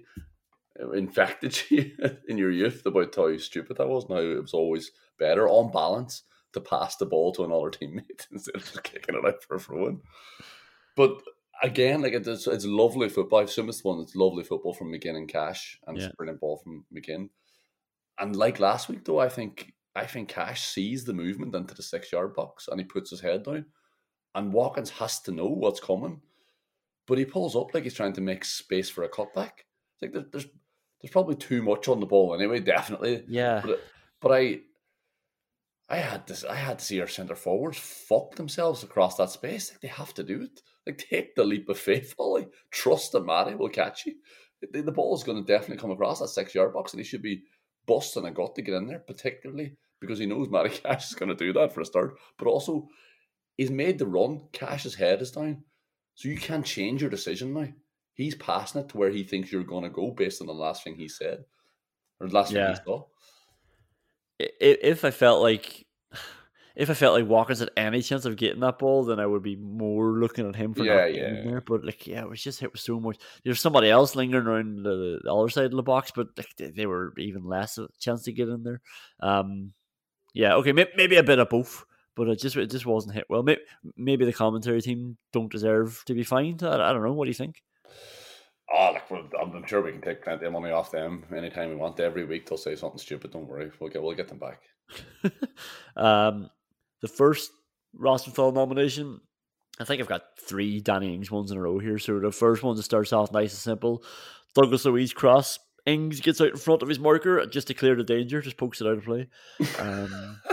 [0.81, 1.91] uh, infected you
[2.27, 4.09] in your youth about how stupid that was.
[4.09, 6.23] Now it was always better on balance
[6.53, 9.59] to pass the ball to another teammate instead of just kicking it out for a
[9.59, 10.01] throw in.
[10.95, 11.21] But
[11.61, 13.39] again, like it's, it's lovely football.
[13.39, 13.99] I've seen this one.
[13.99, 16.05] It's lovely football from McGinn and Cash, and Yeah.
[16.05, 17.29] it's a brilliant ball from McGinn.
[18.19, 21.83] And like last week, though, I think I think Cash sees the movement into the
[21.83, 23.65] six yard box and he puts his head down,
[24.35, 26.21] and Watkins has to know what's coming,
[27.07, 29.51] but he pulls up like he's trying to make space for a cutback.
[29.93, 30.47] It's like there, there's
[31.01, 32.59] there's probably too much on the ball anyway.
[32.61, 33.61] Definitely, Yeah.
[33.63, 33.81] But
[34.21, 34.61] but I.
[35.89, 36.45] I had this.
[36.45, 39.69] I had to see our centre forwards fuck themselves across that space.
[39.69, 40.61] Like they have to do it.
[40.87, 42.47] Like take the leap of faith, Ollie.
[42.71, 44.15] Trust that Matty will catch you.
[44.71, 47.03] The, the ball is going to definitely come across that six yard box, and he
[47.03, 47.43] should be
[47.85, 51.29] busting a gut to get in there, particularly because he knows Matty Cash is going
[51.29, 52.17] to do that for a start.
[52.37, 52.87] But also,
[53.57, 54.41] he's made the run.
[54.51, 55.63] Cash's head is down,
[56.15, 57.67] so you can't change your decision now.
[58.15, 60.83] He's passing it to where he thinks you're going to go based on the last
[60.83, 61.45] thing he said
[62.19, 63.05] or the last thing he saw.
[64.39, 65.85] If I felt like,
[66.75, 69.41] if I felt like Walker's had any chance of getting that ball, then I would
[69.41, 71.43] be more looking at him for Yeah, getting yeah.
[71.43, 71.61] there.
[71.61, 73.17] But like, yeah, it was just hit with so much.
[73.43, 76.69] There's somebody else lingering around the, the other side of the box, but like, they,
[76.69, 78.81] they were even less of a chance to get in there.
[79.21, 79.73] Um,
[80.33, 83.25] yeah, okay, maybe, maybe a bit of both, but it just it just wasn't hit
[83.29, 83.43] well.
[83.43, 83.61] Maybe,
[83.97, 86.63] maybe the commentary team don't deserve to be fined.
[86.63, 87.13] I, I don't know.
[87.13, 87.61] What do you think?
[88.73, 91.75] Oh, like I'm, I'm sure we can take plenty of money off them anytime we
[91.75, 91.99] want.
[91.99, 93.31] Every week they'll say something stupid.
[93.31, 94.61] Don't worry, we'll get we'll get them back.
[95.95, 96.49] um,
[97.01, 97.51] the first
[97.93, 99.19] Rosenthal nomination,
[99.79, 101.99] I think I've got three Danny Ings ones in a row here.
[101.99, 104.03] So the first one just starts off nice and simple.
[104.55, 105.59] Douglas Luiz cross.
[105.85, 108.79] Ings gets out in front of his marker just to clear the danger, just pokes
[108.79, 109.27] it out of play.
[109.79, 110.39] Um,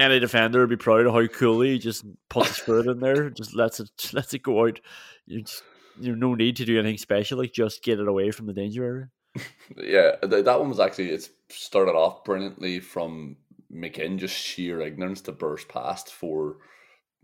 [0.00, 3.30] any defender would be proud of how coolly he just puts his foot in there,
[3.30, 4.80] just lets it just lets it go out.
[5.26, 5.62] You just
[6.00, 8.84] you no need to do anything special, like just get it away from the danger
[8.84, 9.10] area.
[9.76, 13.36] Yeah, th- that one was actually it started off brilliantly from
[13.72, 16.56] McGinn, just sheer ignorance to burst past for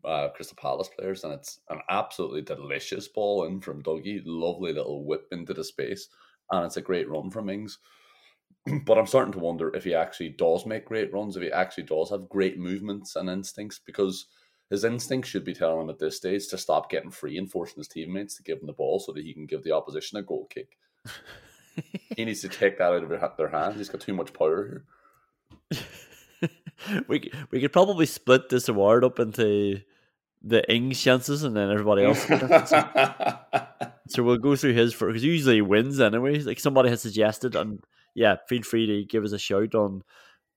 [0.04, 4.22] uh, Crystal Palace players, and it's an absolutely delicious ball in from Dougie.
[4.24, 6.08] Lovely little whip into the space,
[6.50, 7.78] and it's a great run from Ings.
[8.84, 11.84] but I'm starting to wonder if he actually does make great runs, if he actually
[11.84, 14.26] does have great movements and instincts, because
[14.70, 17.78] his instincts should be telling him at this stage to stop getting free and forcing
[17.78, 20.22] his teammates to give him the ball so that he can give the opposition a
[20.22, 20.76] goal kick.
[22.16, 23.76] he needs to take that out of their- hands.
[23.76, 24.84] He's got too much power
[25.70, 25.80] here.
[27.08, 29.80] we we could probably split this award up into
[30.42, 32.24] the Ings chances and then everybody else.
[34.08, 36.40] so we'll go through his for because usually he wins anyway.
[36.40, 37.80] Like somebody has suggested, and
[38.16, 40.02] yeah, feel free to give us a shout on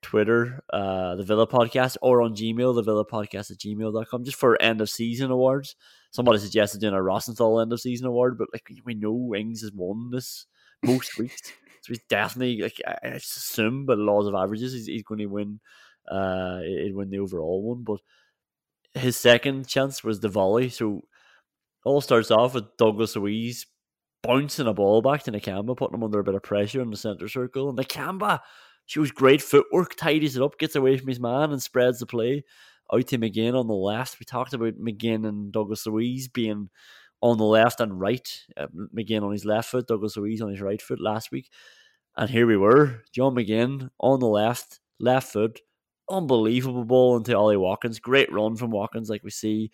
[0.02, 4.60] Twitter, uh, the Villa Podcast, or on Gmail, the Villa Podcast at gmail.com, just for
[4.62, 5.76] end of season awards.
[6.12, 9.74] Somebody suggested doing a Rosenthal end of season award, but like we know Ings has
[9.74, 10.46] won this
[10.84, 11.52] most weeks.
[11.82, 15.28] So he's definitely like I assume by the laws of averages he's, he's going to
[15.28, 15.60] win
[16.10, 17.84] uh he'd win the overall one.
[17.84, 18.00] But
[19.00, 20.70] his second chance was the volley.
[20.70, 21.04] So
[21.86, 23.66] all starts off with Douglas Luiz
[24.24, 26.98] bouncing a ball back to Nakamba, putting him under a bit of pressure in the
[26.98, 27.70] centre circle.
[27.70, 28.40] And Nakamba
[28.86, 32.44] shows great footwork, tidies it up, gets away from his man, and spreads the play
[32.94, 34.20] out to McGinn on the left.
[34.20, 36.70] We talked about McGinn and Douglas Luiz being
[37.22, 38.28] on the left and right.
[38.58, 41.50] Uh, McGinn on his left foot, Douglas Luiz on his right foot last week.
[42.18, 45.60] And here we were, John McGinn on the left, left foot,
[46.10, 48.00] unbelievable ball into Ollie Watkins.
[48.00, 49.72] Great run from Watkins, like we see.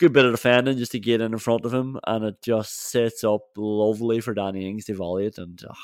[0.00, 2.88] Good bit of defending just to get in in front of him, and it just
[2.90, 5.36] sets up lovely for Danny Ings to volley it.
[5.36, 5.74] And uh,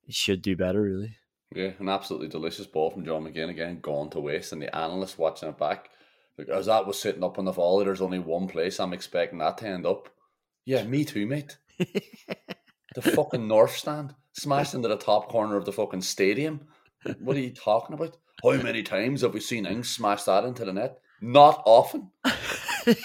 [0.00, 1.18] he should do better, really.
[1.54, 5.18] Yeah, an absolutely delicious ball from John McGinn again, gone to waste, and the analyst
[5.18, 5.90] watching it back,
[6.38, 9.40] like, as that was sitting up on the volley, there's only one place I'm expecting
[9.40, 10.08] that to end up.
[10.64, 11.58] Yeah, me too, mate.
[11.78, 16.60] the fucking North Stand smashed into the top corner of the fucking stadium.
[17.18, 18.16] What are you talking about?
[18.42, 20.98] How many times have we seen Ings smash that into the net?
[21.20, 22.10] Not often.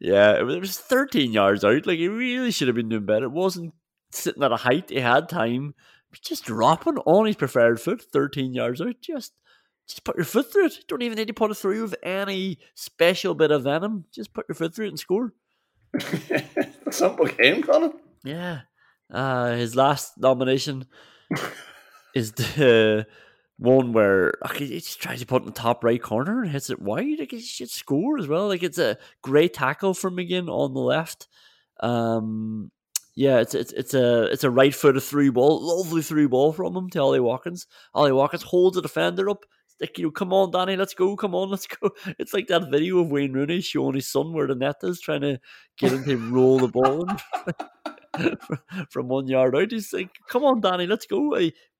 [0.00, 1.86] yeah, it was, it was 13 yards out.
[1.86, 3.26] Like, he really should have been doing better.
[3.26, 3.74] It wasn't
[4.10, 4.90] sitting at a height.
[4.90, 5.74] He had time.
[6.10, 8.96] But just dropping on his preferred foot, 13 yards out.
[9.00, 9.32] Just
[9.86, 10.78] just put your foot through it.
[10.88, 14.06] Don't even need to put it through with any special bit of venom.
[14.12, 15.34] Just put your foot through it and score.
[16.90, 17.92] Simple game, Conan.
[18.22, 18.60] Yeah.
[19.12, 20.86] Uh, his last nomination
[22.14, 23.06] is the
[23.58, 26.70] one where like, he just tries to put in the top right corner and hits
[26.70, 27.18] it wide.
[27.18, 28.48] Like he should score as well.
[28.48, 31.28] Like it's a great tackle from McGinn on the left.
[31.80, 32.70] Um,
[33.16, 36.76] yeah, it's it's it's a it's a right footed three ball, lovely three ball from
[36.76, 37.66] him to Ollie Watkins.
[37.94, 39.44] Ollie Watkins holds the defender up.
[39.80, 41.90] Like you know, come on, Danny, let's go, come on, let's go.
[42.18, 45.20] It's like that video of Wayne Rooney showing his son where the net is, trying
[45.22, 45.40] to
[45.78, 47.06] get him to roll the ball
[48.18, 48.36] in
[48.90, 49.70] from one yard out.
[49.70, 51.34] He's like, come on, Danny, let's go.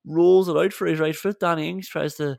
[0.05, 1.39] Rolls it out for his right foot.
[1.39, 2.37] Danny Ings tries to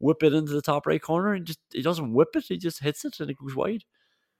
[0.00, 2.82] whip it into the top right corner and just he doesn't whip it, he just
[2.82, 3.84] hits it and it goes wide.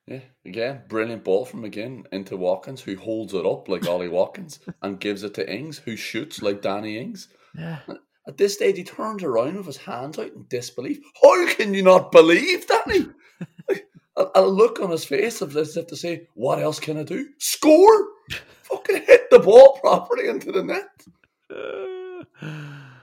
[0.07, 4.59] Yeah, again, brilliant ball from again into Watkins, who holds it up like Ollie Watkins
[4.83, 7.29] and gives it to Ings, who shoots like Danny Ings.
[7.55, 7.81] Yeah.
[8.27, 10.99] At this stage, he turns around with his hands out in disbelief.
[11.23, 13.07] How can you not believe, Danny?
[14.17, 17.05] a, a, look on his face of as if to say, "What else can I
[17.05, 17.29] do?
[17.39, 18.07] Score!
[18.65, 20.89] Fucking hit the ball properly into the net."
[21.51, 21.98] Uh,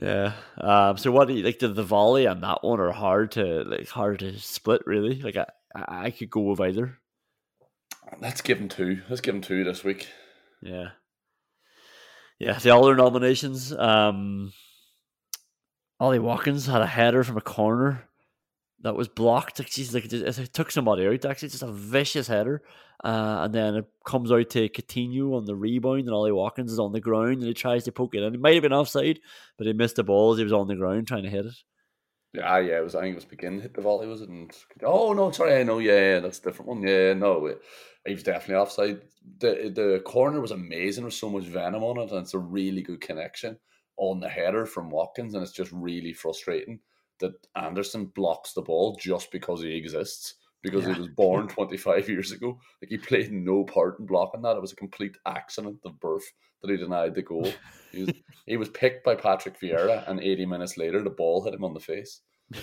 [0.00, 0.34] Yeah.
[0.60, 0.98] Um.
[0.98, 1.58] So what do you like?
[1.58, 4.82] The, the volley and that one are hard to like hard to split.
[4.84, 6.98] Really, like I, I could go with either.
[8.20, 9.02] Let's give him two.
[9.08, 10.06] Let's give him two this week.
[10.62, 10.90] Yeah.
[12.38, 13.72] Yeah, the other nominations.
[13.72, 14.52] Um,
[15.98, 18.06] Ollie Watkins had a header from a corner
[18.82, 19.58] that was blocked.
[19.58, 21.24] Like, geez, like it, took somebody out.
[21.24, 22.62] Actually, It's just a vicious header,
[23.04, 26.78] uh, and then it comes out to Coutinho on the rebound, and Ollie Watkins is
[26.78, 28.34] on the ground, and he tries to poke it in.
[28.34, 29.20] It might have been offside,
[29.56, 31.54] but he missed the ball as he was on the ground trying to hit it.
[32.34, 32.94] Yeah, yeah, it was.
[32.94, 34.28] I think it was McGinn hit the volley, was it?
[34.28, 35.78] And oh no, sorry, I know.
[35.78, 36.82] Yeah, that's a different one.
[36.82, 37.62] Yeah, no, it,
[38.06, 39.00] he was definitely offside.
[39.38, 41.04] The the corner was amazing.
[41.04, 43.58] With so much venom on it, and it's a really good connection
[43.96, 46.80] on the header from Watkins, and it's just really frustrating
[47.20, 50.34] that Anderson blocks the ball just because he exists.
[50.62, 50.94] Because yeah.
[50.94, 52.58] he was born 25 years ago.
[52.82, 54.56] Like he played no part in blocking that.
[54.56, 56.24] It was a complete accident of birth
[56.62, 57.52] that he denied the goal.
[57.92, 58.14] He was,
[58.46, 61.72] he was picked by Patrick Vieira, and 80 minutes later, the ball hit him on
[61.72, 62.20] the face.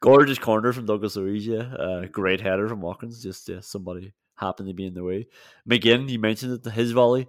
[0.00, 1.48] Gorgeous corner from Douglas Luiz.
[1.48, 3.20] Uh, great header from Watkins.
[3.20, 5.26] Just yeah, somebody happened to be in the way.
[5.68, 7.26] McGinn, you mentioned it, his volley.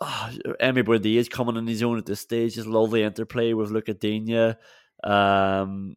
[0.00, 2.54] Oh, Emi Buendia is coming on his own at this stage.
[2.54, 4.54] Just lovely interplay with Lucas Digne.
[5.04, 5.96] Um,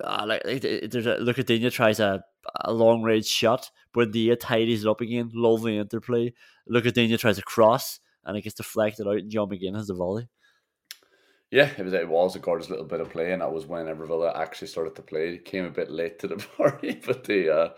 [0.00, 2.22] uh, like there's a tries a,
[2.64, 3.70] a long range shot.
[3.94, 5.30] Buendia tidies it up again.
[5.34, 6.32] Lovely interplay.
[6.68, 9.94] Lucas Digne tries a cross and it gets deflected out, and John McGinn has the
[9.94, 10.28] volley.
[11.50, 13.86] Yeah, it was it was a gorgeous little bit of play, and that was when
[13.86, 15.34] Villa actually started to play.
[15.34, 17.70] It came a bit late to the party, but they uh,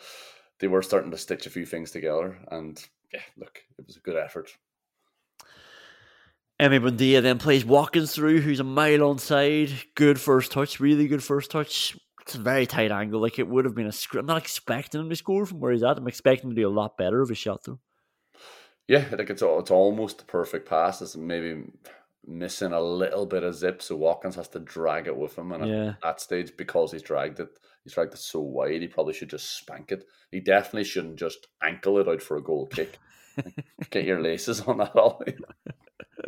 [0.58, 2.78] they were starting to stitch a few things together, and
[3.12, 4.50] yeah, look, it was a good effort.
[6.60, 9.70] Emi Buendia then plays Watkins through, who's a mile on side.
[9.94, 11.96] Good first touch, really good first touch.
[12.20, 13.20] It's a very tight angle.
[13.20, 14.20] Like it would have been a script.
[14.20, 15.98] I'm not expecting him to score from where he's at.
[15.98, 17.80] I'm expecting him to do a lot better of a shot though.
[18.86, 21.02] Yeah, I think it's it's almost the perfect pass.
[21.02, 21.64] It's maybe
[22.26, 25.52] missing a little bit of zip, so Watkins has to drag it with him.
[25.52, 25.88] And yeah.
[25.88, 27.48] at that stage, because he's dragged it,
[27.84, 30.04] he's dragged it so wide, he probably should just spank it.
[30.30, 32.98] He definitely shouldn't just ankle it out for a goal kick.
[33.90, 34.94] Get your laces on that.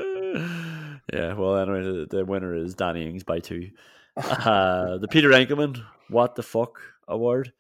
[1.13, 3.71] yeah, well, anyway, the, winner is Danny Ings by two.
[4.17, 7.53] Uh, the Peter Enckelman, what the fuck award.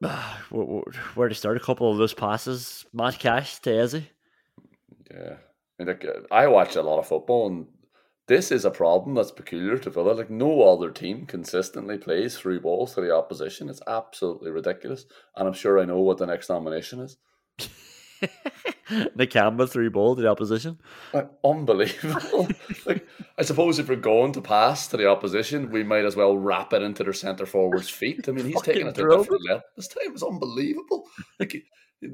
[0.50, 0.82] where,
[1.14, 1.56] where to start?
[1.56, 2.84] A couple of those passes.
[2.92, 4.02] Matt Cash to Eze.
[5.10, 5.36] Yeah,
[5.78, 7.66] like I watch a lot of football, and
[8.26, 10.12] this is a problem that's peculiar to Villa.
[10.12, 13.68] Like no other team consistently plays through balls to the opposition.
[13.68, 17.16] It's absolutely ridiculous, and I'm sure I know what the next nomination is.
[18.90, 20.78] Nakamba through ball to the opposition.
[21.12, 22.48] Like, unbelievable.
[22.86, 23.06] like
[23.38, 26.72] I suppose if we're going to pass to the opposition, we might as well wrap
[26.72, 28.28] it into their centre forward's feet.
[28.28, 29.62] I mean, he's taking it to a different level.
[29.76, 31.06] This time is unbelievable.
[31.40, 31.64] Like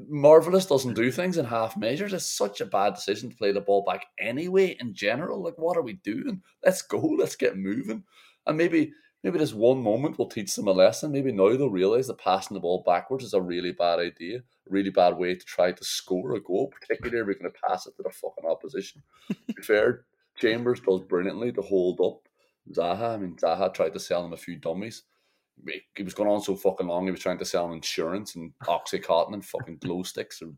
[0.07, 2.13] Marvelous doesn't do things in half measures.
[2.13, 4.77] It's such a bad decision to play the ball back anyway.
[4.79, 6.41] In general, like what are we doing?
[6.63, 6.99] Let's go.
[6.99, 8.03] Let's get moving.
[8.47, 11.11] And maybe maybe this one moment will teach them a lesson.
[11.11, 14.41] Maybe now they'll realize that passing the ball backwards is a really bad idea, a
[14.69, 17.87] really bad way to try to score a goal, particularly if we're going to pass
[17.87, 19.03] it to the fucking opposition.
[19.29, 20.05] to be fair,
[20.37, 22.27] Chambers does brilliantly to hold up
[22.75, 23.15] Zaha.
[23.15, 25.03] I mean, Zaha tried to sell him a few dummies
[25.95, 27.05] he was going on so fucking long.
[27.05, 30.57] He was trying to sell him insurance and oxycontin and fucking glow sticks and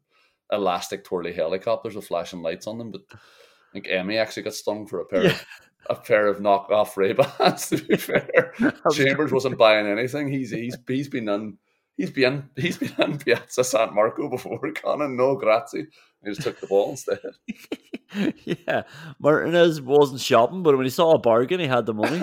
[0.52, 2.92] elastic twirly helicopters with flashing lights on them.
[2.92, 3.02] But
[3.74, 5.32] I think Emi actually got stung for a pair yeah.
[5.32, 5.46] of
[5.90, 7.70] a pair of knockoff Ray Bans.
[7.70, 8.54] To be fair,
[8.92, 10.32] Chambers wasn't buying anything.
[10.32, 11.58] He's he's he's been on
[11.98, 14.60] he's been he's been on Piazza San Marco before.
[14.76, 15.88] Conan, no grazie.
[16.24, 17.20] He just took the ball instead.
[18.46, 18.84] yeah,
[19.20, 22.22] Martinez wasn't shopping, but when he saw a bargain, he had the money.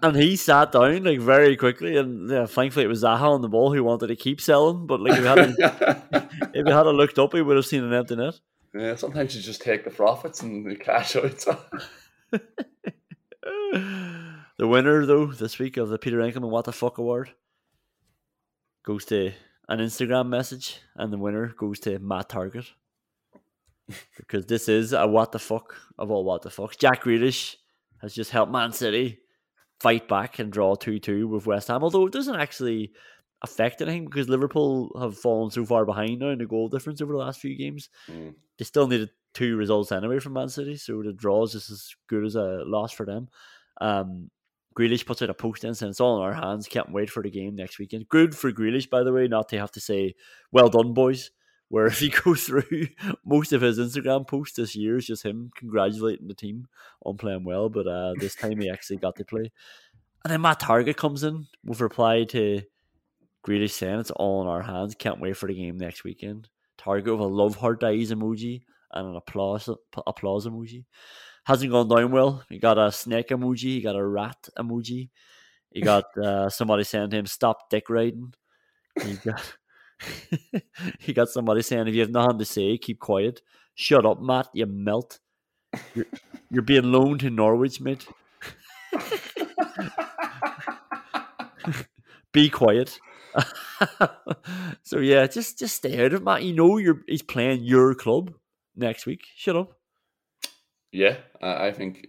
[0.00, 3.48] and he sat down like very quickly, and yeah, thankfully it was Zaha on the
[3.48, 4.86] ball who wanted to keep selling.
[4.86, 5.38] But like if he had
[6.54, 8.38] if he had looked up, he would have seen an empty net.
[8.74, 11.44] Yeah, sometimes you just take the profits and the cash out.
[14.58, 17.32] the winner, though, this week of the Peter Enckelman What the Fuck Award
[18.84, 19.32] goes to
[19.68, 22.70] an Instagram message, and the winner goes to Matt Targett.
[24.16, 26.78] because this is a what the fuck of all what the fucks.
[26.78, 27.56] Jack Grealish
[28.00, 29.18] has just helped Man City
[29.80, 32.92] fight back and draw 2 2 with West Ham, although it doesn't actually
[33.42, 37.12] affect anything because Liverpool have fallen so far behind now in the goal difference over
[37.12, 37.88] the last few games.
[38.08, 38.34] Mm.
[38.58, 41.94] They still needed two results anyway from Man City, so the draw is just as
[42.08, 43.28] good as a loss for them.
[43.80, 44.30] Um,
[44.74, 46.68] Grealish puts out a post in saying it's all in our hands.
[46.68, 48.08] Can't wait for the game next weekend.
[48.08, 50.14] Good for Grealish, by the way, not to have to say,
[50.50, 51.30] well done, boys.
[51.68, 52.88] Where if you go through
[53.24, 56.66] most of his Instagram posts this year, is just him congratulating the team
[57.06, 57.70] on playing well.
[57.70, 59.50] But uh, this time he actually got to play.
[60.22, 62.60] And then Matt Targett comes in with reply to
[63.46, 64.94] Grealish saying it's all in our hands.
[64.94, 66.48] Can't wait for the game next weekend.
[66.78, 68.62] Targett with a love heart eyes emoji
[68.92, 69.68] and an applause
[70.06, 70.84] applause emoji
[71.44, 72.44] hasn't gone down well.
[72.48, 75.10] He got a snake emoji, he got a rat emoji,
[75.70, 78.32] he got uh, somebody saying to him, "Stop dick riding."
[79.02, 79.56] He got
[80.98, 83.42] he got somebody saying, "If you have nothing to say, keep quiet."
[83.74, 84.48] Shut up, Matt.
[84.52, 85.18] You melt.
[85.94, 86.04] You're,
[86.50, 88.06] you're being loaned to Norwich, mate.
[92.32, 92.98] Be quiet.
[94.82, 96.42] so yeah, just just stay out of Matt.
[96.42, 98.34] You know you're he's playing your club
[98.76, 99.24] next week.
[99.36, 99.78] Shut up.
[100.92, 102.08] Yeah, I think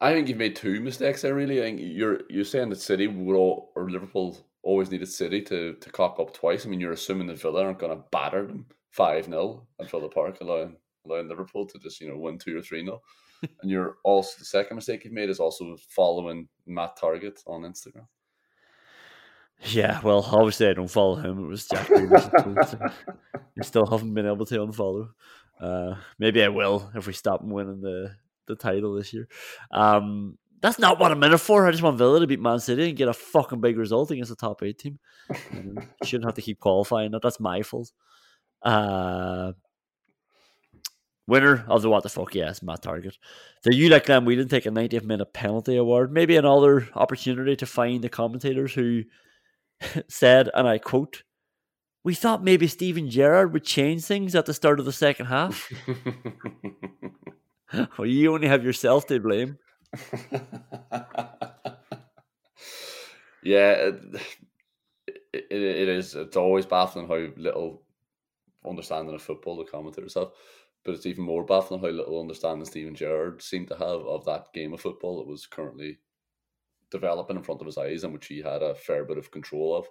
[0.00, 1.34] I think you've made two mistakes there.
[1.34, 5.42] Really, I think you're you're saying that City would all, or Liverpool always needed City
[5.42, 6.66] to to cock up twice.
[6.66, 10.08] I mean, you're assuming that Villa aren't going to batter them five 0 at Villa
[10.08, 13.00] Park, allowing allowing Liverpool to just you know win two or three 0
[13.62, 18.06] And you're also the second mistake you've made is also following Matt Targett on Instagram.
[19.64, 21.44] Yeah, well, obviously I don't follow him.
[21.44, 21.88] It was Jack.
[21.90, 25.10] I still haven't been able to unfollow.
[25.60, 29.28] Uh, maybe I will if we stop winning the, the title this year.
[29.70, 31.66] Um, that's not what I'm in it for.
[31.66, 34.30] I just want Villa to beat Man City and get a fucking big result against
[34.30, 34.98] the top eight team.
[36.04, 37.10] shouldn't have to keep qualifying.
[37.10, 37.92] That that's my fault.
[38.62, 39.52] Uh,
[41.26, 42.34] winner of the what the fuck?
[42.34, 43.16] Yes, my Targett.
[43.64, 44.24] The you like them?
[44.24, 46.12] We didn't take a 90th minute penalty award.
[46.12, 49.02] Maybe another opportunity to find the commentators who
[50.08, 51.22] said, and I quote,
[52.04, 55.72] we thought maybe Steven Gerrard would change things at the start of the second half.
[57.98, 59.58] well, you only have yourself to blame.
[63.42, 64.00] yeah, it,
[65.32, 66.16] it, it is.
[66.16, 67.82] It's always baffling how little
[68.68, 70.30] understanding of football the commentators have.
[70.84, 74.52] But it's even more baffling how little understanding Steven Gerrard seemed to have of that
[74.52, 75.98] game of football that was currently
[76.92, 79.74] developing in front of his eyes and which he had a fair bit of control
[79.74, 79.86] of.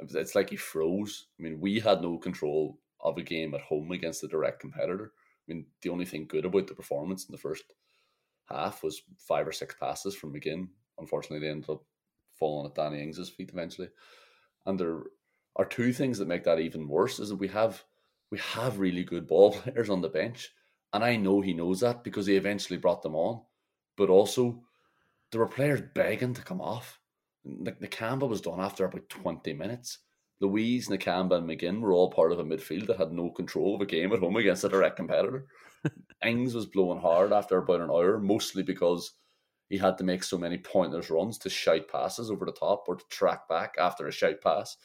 [0.00, 1.26] It's like he froze.
[1.38, 5.12] I mean, we had no control of a game at home against a direct competitor.
[5.14, 7.74] I mean, the only thing good about the performance in the first
[8.48, 10.68] half was five or six passes from McGinn.
[10.98, 11.82] Unfortunately, they ended up
[12.34, 13.88] falling at Danny Ings's feet eventually.
[14.66, 15.02] And there
[15.56, 17.84] are two things that make that even worse: is that we have
[18.30, 20.50] we have really good ball players on the bench,
[20.92, 23.42] and I know he knows that because he eventually brought them on.
[23.96, 24.62] But also,
[25.30, 26.98] there were players begging to come off.
[27.44, 29.98] Like Nakamba was done after about 20 minutes.
[30.40, 33.80] Luiz, Nakamba, and McGinn were all part of a midfield that had no control of
[33.80, 35.46] a game at home against a direct competitor.
[36.24, 39.14] Ings was blowing hard after about an hour, mostly because
[39.68, 42.96] he had to make so many pointless runs to shite passes over the top or
[42.96, 44.76] to track back after a shite pass.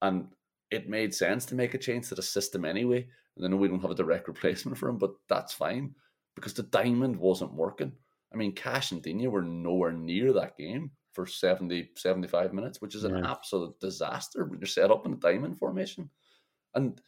[0.00, 0.28] And
[0.70, 3.06] it made sense to make a change to the system anyway.
[3.36, 5.94] And then we don't have a direct replacement for him, but that's fine
[6.36, 7.92] because the diamond wasn't working.
[8.34, 12.94] I mean, Cash and Digne were nowhere near that game for 70, 75 minutes, which
[12.94, 13.30] is an yeah.
[13.30, 16.10] absolute disaster when you're set up in a diamond formation.
[16.74, 17.00] And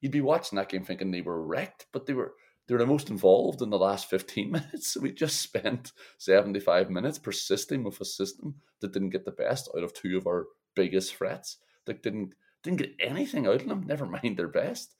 [0.00, 2.34] you'd be watching that game thinking they were wrecked, but they were
[2.66, 4.88] they were the most involved in the last 15 minutes.
[4.92, 9.68] So we just spent 75 minutes persisting with a system that didn't get the best
[9.76, 11.58] out of two of our biggest threats.
[11.86, 14.94] That didn't didn't get anything out of them, never mind their best.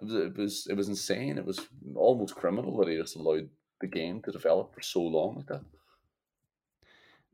[0.00, 1.38] It was, it was it was insane.
[1.38, 1.60] It was
[1.94, 3.48] almost criminal that he just allowed
[3.80, 5.62] the game to develop for so long like that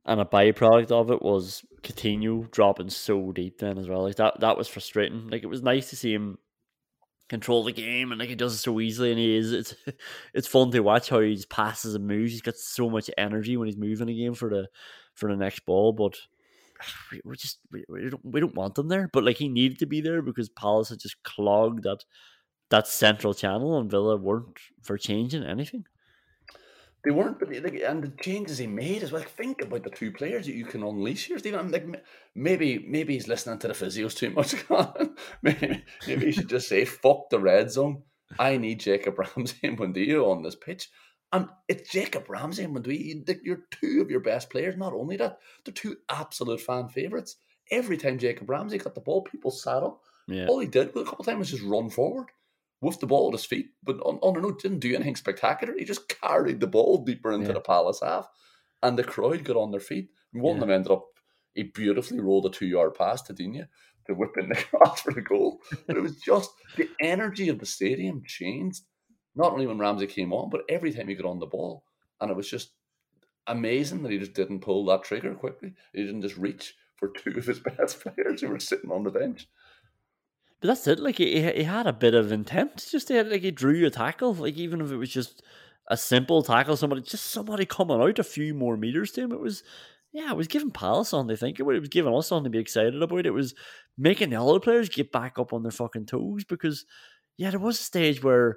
[0.06, 4.02] and a byproduct of it was Coutinho dropping so deep then as well.
[4.02, 5.28] Like that, that was frustrating.
[5.28, 6.38] Like it was nice to see him
[7.30, 9.74] control the game and like he does it so easily and he is it's
[10.34, 12.32] it's fun to watch how he passes and moves.
[12.32, 14.68] He's got so much energy when he's moving the game for the
[15.14, 16.18] for the next ball, but
[17.24, 19.08] we just we, we don't we don't want him there.
[19.10, 22.04] But like he needed to be there because Palace had just clogged that
[22.68, 25.86] that central channel and Villa weren't for changing anything.
[27.04, 29.20] They weren't, but like, and the changes he made as well.
[29.20, 31.60] Like, think about the two players that you can unleash here, Stephen.
[31.60, 31.86] I'm like,
[32.34, 34.54] maybe, maybe he's listening to the physios too much.
[35.42, 38.02] maybe, maybe he should just say, "Fuck the red zone."
[38.38, 40.88] I need Jacob Ramsey and Buendia on this pitch.
[41.30, 43.38] And it's Jacob Ramsey and Buendia.
[43.42, 44.76] You're two of your best players.
[44.76, 47.36] Not only that, they're two absolute fan favourites.
[47.70, 50.00] Every time Jacob Ramsey got the ball, people sat up.
[50.26, 50.46] Yeah.
[50.46, 52.28] All he did a couple of times was just run forward
[52.84, 55.74] with the ball at his feet, but on, on a note, didn't do anything spectacular.
[55.76, 57.54] He just carried the ball deeper into Yeah.
[57.54, 58.28] the Palace half,
[58.82, 60.10] and the crowd got on their feet.
[60.32, 61.06] And one of them ended up,
[61.54, 63.64] he beautifully rolled a two yard pass to Digne
[64.06, 65.60] to whip in the cross for the goal.
[65.86, 68.82] But it was just the energy of the stadium changed,
[69.34, 71.84] not only when Ramsey came on, but every time he got on the ball.
[72.20, 72.72] And it was just
[73.46, 75.74] amazing that he just didn't pull that trigger quickly.
[75.92, 79.10] He didn't just reach for two of his best players who were sitting on the
[79.10, 79.46] bench.
[80.64, 80.98] But that's it.
[80.98, 82.88] Like he, he had a bit of intent.
[82.90, 84.32] Just like he drew a tackle.
[84.32, 85.42] Like even if it was just
[85.88, 89.32] a simple tackle, somebody just somebody coming out a few more meters to him.
[89.32, 89.62] It was
[90.14, 91.60] yeah, it was giving Palace on to think.
[91.60, 93.26] It was giving us on to be excited about.
[93.26, 93.54] It was
[93.98, 96.86] making the other players get back up on their fucking toes because
[97.36, 98.56] yeah, there was a stage where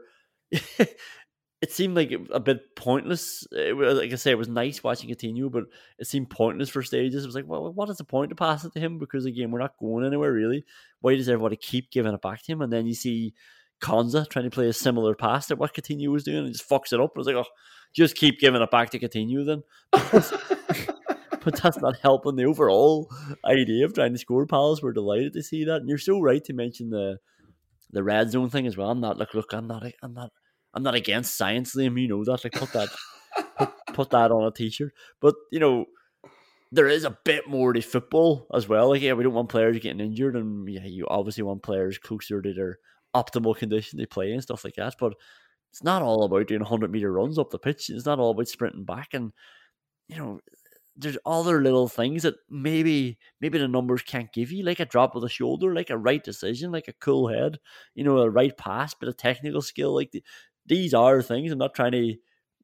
[1.61, 3.47] it seemed like it- a bit pointless.
[3.51, 5.63] It like I say, it was nice watching Coutinho, but
[5.97, 7.23] it seemed pointless for stages.
[7.23, 8.99] It was like, well, what is the point to pass it to him?
[8.99, 10.65] Because again, we're not going anywhere really.
[11.01, 12.61] Why does everybody keep giving it back to him?
[12.61, 13.33] And then you see
[13.81, 16.93] Konsa trying to play a similar pass to what Coutinho was doing and just fucks
[16.93, 17.11] it up.
[17.15, 17.45] I was like, oh,
[17.93, 19.63] just keep giving it back to Coutinho then.
[19.91, 23.09] but that's not helping the overall
[23.45, 24.45] idea of trying to score.
[24.45, 27.17] Palace were delighted to see that, and you're so right to mention the
[27.91, 28.89] the red zone thing as well.
[28.91, 30.31] I'm not look, look, I'm not, I'm not,
[30.73, 31.99] I'm not against science, Liam.
[31.99, 32.43] You know that.
[32.43, 32.89] Like, put that,
[33.57, 34.93] put, put that on a t-shirt.
[35.21, 35.85] But you know,
[36.71, 38.89] there is a bit more to football as well.
[38.89, 42.41] Like, yeah, we don't want players getting injured, and yeah, you obviously want players closer
[42.41, 42.79] to their
[43.15, 44.95] optimal condition to play and stuff like that.
[44.99, 45.13] But
[45.71, 47.89] it's not all about doing 100 meter runs up the pitch.
[47.89, 49.31] It's not all about sprinting back, and
[50.09, 50.39] you know,
[50.95, 55.15] there's other little things that maybe maybe the numbers can't give you, like a drop
[55.15, 57.59] of the shoulder, like a right decision, like a cool head,
[57.95, 59.93] you know, a right pass, but a technical skill.
[59.93, 60.23] Like the,
[60.67, 61.51] these are things.
[61.51, 62.15] I'm not trying to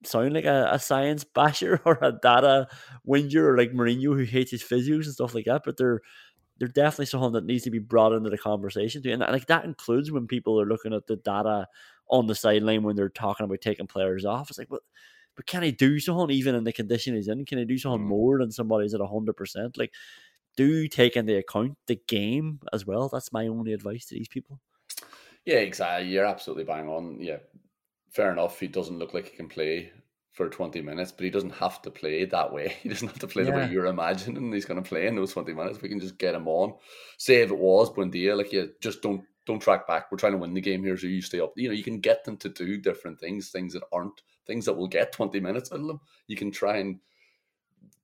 [0.06, 2.68] sound like a, a science basher or a data
[3.04, 6.02] whinger or like Mourinho who hates his physios and stuff like that, but they're
[6.60, 9.12] they're definitely something that needs to be brought into the conversation too.
[9.12, 11.68] And like that includes when people are looking at the data
[12.10, 14.50] on the sideline when they're talking about taking players off.
[14.50, 14.82] It's like, well,
[15.36, 17.46] but can he do something even in the condition he's in?
[17.46, 18.10] Can he do something mm.
[18.10, 19.78] more than somebody's at hundred percent?
[19.78, 19.92] Like,
[20.56, 23.10] do take into account the game as well.
[23.10, 24.60] That's my only advice to these people.
[25.46, 26.10] Yeah, exactly.
[26.10, 27.18] You're absolutely bang on.
[27.20, 27.38] Yeah,
[28.14, 28.60] fair enough.
[28.60, 29.92] He doesn't look like he can play
[30.32, 32.76] for 20 minutes, but he doesn't have to play that way.
[32.82, 35.34] He doesn't have to play the way you're imagining he's going to play in those
[35.34, 35.82] 20 minutes.
[35.82, 36.74] We can just get him on.
[37.18, 40.10] Say if it was Buendia, like you just don't don't track back.
[40.10, 41.52] We're trying to win the game here, so you stay up.
[41.58, 44.74] You know, you can get them to do different things, things that aren't things that
[44.74, 46.00] will get 20 minutes out of them.
[46.28, 47.00] You can try and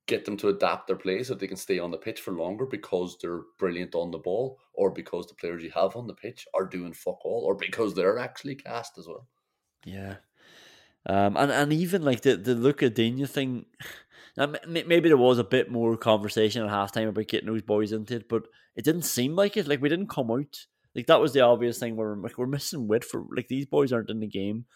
[0.06, 2.66] get them to adapt their play so they can stay on the pitch for longer
[2.66, 6.46] because they're brilliant on the ball, or because the players you have on the pitch
[6.52, 9.26] are doing fuck all, or because they're actually cast as well.
[9.84, 10.16] Yeah.
[11.06, 13.64] Um, and, and even like the, the Lucas Digne thing,
[14.66, 18.28] maybe there was a bit more conversation at halftime about getting those boys into it,
[18.28, 18.44] but
[18.76, 19.66] it didn't seem like it.
[19.66, 20.66] Like we didn't come out.
[20.94, 21.96] Like that was the obvious thing.
[21.96, 24.66] Where we're, like we're missing wit for like these boys aren't in the game,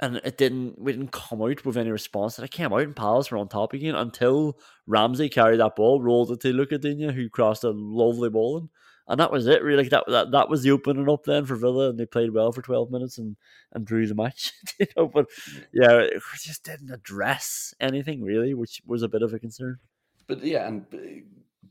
[0.00, 0.78] and it didn't.
[0.78, 2.38] We didn't come out with any response.
[2.38, 6.02] And it came out and Palace were on top again until Ramsey carried that ball,
[6.02, 8.68] rolled it to Lucas Digne, who crossed a lovely ball in.
[9.08, 9.84] And that was it, really.
[9.84, 12.50] Like that, that that was the opening up then for Villa, and they played well
[12.52, 13.36] for twelve minutes and,
[13.72, 14.52] and drew the match.
[14.80, 15.26] you know, but
[15.72, 19.78] yeah, it just didn't address anything really, which was a bit of a concern.
[20.26, 20.98] But yeah, and uh,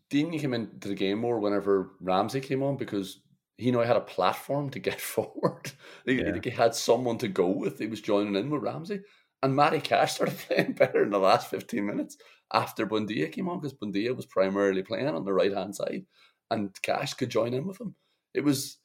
[0.09, 3.19] Digne came into the game more whenever Ramsey came on because
[3.57, 5.71] he now had a platform to get forward.
[6.05, 6.37] He, Yeah.
[6.41, 7.79] he had someone to go with.
[7.79, 9.01] He was joining in with Ramsey.
[9.43, 12.17] And Matty Cash started playing better in the last 15 minutes
[12.53, 16.05] after Buendia came on because Buendia was primarily playing on the right hand side
[16.51, 17.95] and Cash could join in with him.
[18.33, 18.77] It was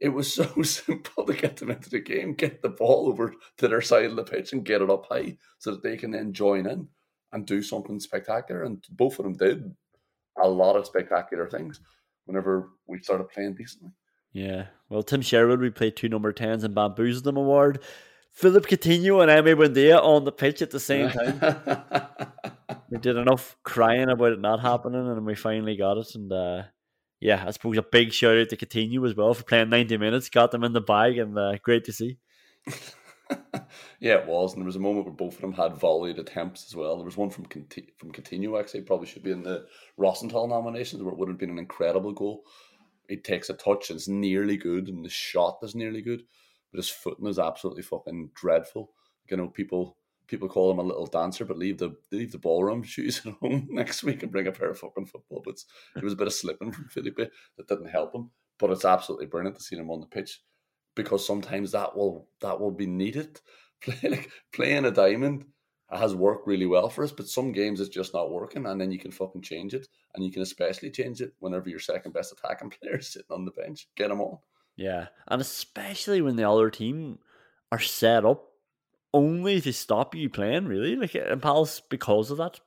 [0.00, 3.68] it was so simple to get them into the game, get the ball over to
[3.68, 6.32] their side of the pitch and get it up high so that they can then
[6.32, 6.88] join in
[7.32, 8.62] and do something spectacular.
[8.62, 9.74] And both of them did
[10.42, 11.80] a lot of spectacular things
[12.26, 13.90] whenever we started playing decently.
[14.32, 14.66] Yeah.
[14.88, 17.80] Well, Tim Sherwood, we played two number 10s and bamboozled them award.
[18.32, 21.40] Philippe Coutinho and Emi Buendia on the pitch at the same time.
[22.90, 26.14] we did enough crying about it not happening and we finally got it.
[26.16, 26.62] And uh,
[27.24, 30.28] yeah, I suppose a big shout out to Coutinho as well for playing 90 minutes,
[30.28, 32.18] got them in the bag, and uh, great to see.
[33.98, 34.52] yeah, it was.
[34.52, 36.98] And there was a moment where both of them had volleyed attempts as well.
[36.98, 39.64] There was one from Conti- from Coutinho, actually, probably should be in the
[39.96, 42.44] Rosenthal nominations, where it would have been an incredible goal.
[43.08, 46.24] He takes a touch and it's nearly good, and the shot is nearly good,
[46.70, 48.90] but his footing is absolutely fucking dreadful.
[49.30, 49.96] You know, people
[50.26, 53.68] people call him a little dancer, but leave the leave the ballroom shoes at home
[53.70, 55.66] next week and bring a pair of fucking football boots.
[55.96, 59.26] It was a bit of slipping from Felipe that didn't help him, but it's absolutely
[59.26, 60.40] brilliant to see him on the pitch
[60.94, 63.40] because sometimes that will that will be needed.
[63.84, 65.44] Play, like playing a diamond
[65.90, 68.90] has worked really well for us, but some games it's just not working, and then
[68.90, 72.32] you can fucking change it, and you can especially change it whenever your second best
[72.32, 73.88] attacking player is sitting on the bench.
[73.94, 74.38] Get them on.
[74.76, 77.18] Yeah, and especially when the other team
[77.70, 78.53] are set up
[79.14, 80.96] only to stop you playing, really.
[80.96, 82.60] Like and Palace, because of that,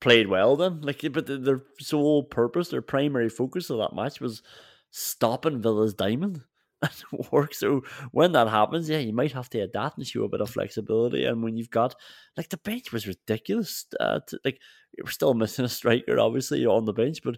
[0.00, 0.56] played well.
[0.56, 4.42] Then, like, but their sole purpose, their primary focus of that match was
[4.90, 6.42] stopping Villa's diamond.
[6.82, 7.54] and work.
[7.54, 7.82] So
[8.12, 11.24] when that happens, yeah, you might have to adapt and show a bit of flexibility.
[11.24, 11.96] And when you've got
[12.36, 13.86] like the bench was ridiculous.
[13.98, 14.60] Uh, to, like
[15.02, 17.36] we're still missing a striker, obviously on the bench, but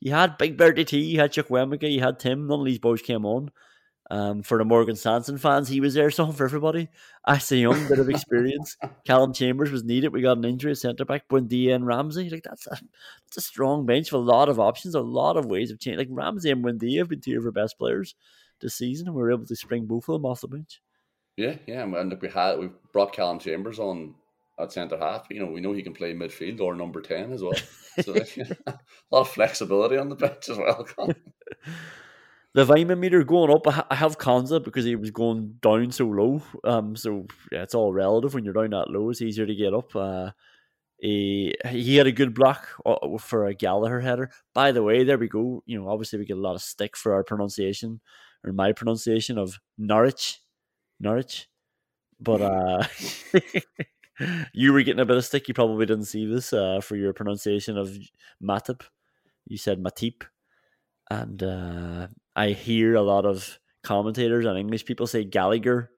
[0.00, 2.46] you had Big Bertie T, you had Chukwuemeka, you had Tim.
[2.46, 3.50] None of these boys came on.
[4.10, 6.10] Um, for the Morgan Sanson fans, he was there.
[6.10, 6.88] Something for everybody.
[7.26, 8.76] Ashley Young, bit of experience.
[9.06, 10.12] Callum Chambers was needed.
[10.12, 11.28] We got an injury at centre back.
[11.28, 12.28] Buendia and Ramsey.
[12.28, 15.46] Like that's a that's a strong bench with a lot of options, a lot of
[15.46, 15.98] ways of changing.
[15.98, 18.16] Like Ramsey and Buendia have been two of our best players
[18.60, 20.82] this season, and we were able to spring both of them off the bench.
[21.36, 24.16] Yeah, yeah, and we had we brought Callum Chambers on
[24.58, 25.26] at centre half.
[25.30, 27.54] You know, we know he can play midfield or number ten as well.
[28.02, 28.14] So
[28.66, 28.78] a
[29.12, 30.86] lot of flexibility on the bench as well.
[32.54, 33.66] The Weimann meter going up.
[33.90, 36.42] I have Konsa because he was going down so low.
[36.64, 38.34] Um, so yeah, it's all relative.
[38.34, 39.94] When you're down that low, it's easier to get up.
[39.94, 40.30] Uh,
[40.98, 44.30] he, he had a good block uh, for a Gallagher header.
[44.54, 45.62] By the way, there we go.
[45.64, 48.00] You know, obviously we get a lot of stick for our pronunciation
[48.44, 50.40] or my pronunciation of Norwich,
[50.98, 51.48] Norwich.
[52.20, 52.86] But uh,
[54.52, 55.48] you were getting a bit of stick.
[55.48, 57.96] You probably didn't see this uh, for your pronunciation of
[58.42, 58.82] Matip.
[59.46, 60.24] You said Matip,
[61.10, 65.90] and uh, I hear a lot of commentators and English people say Gallagher.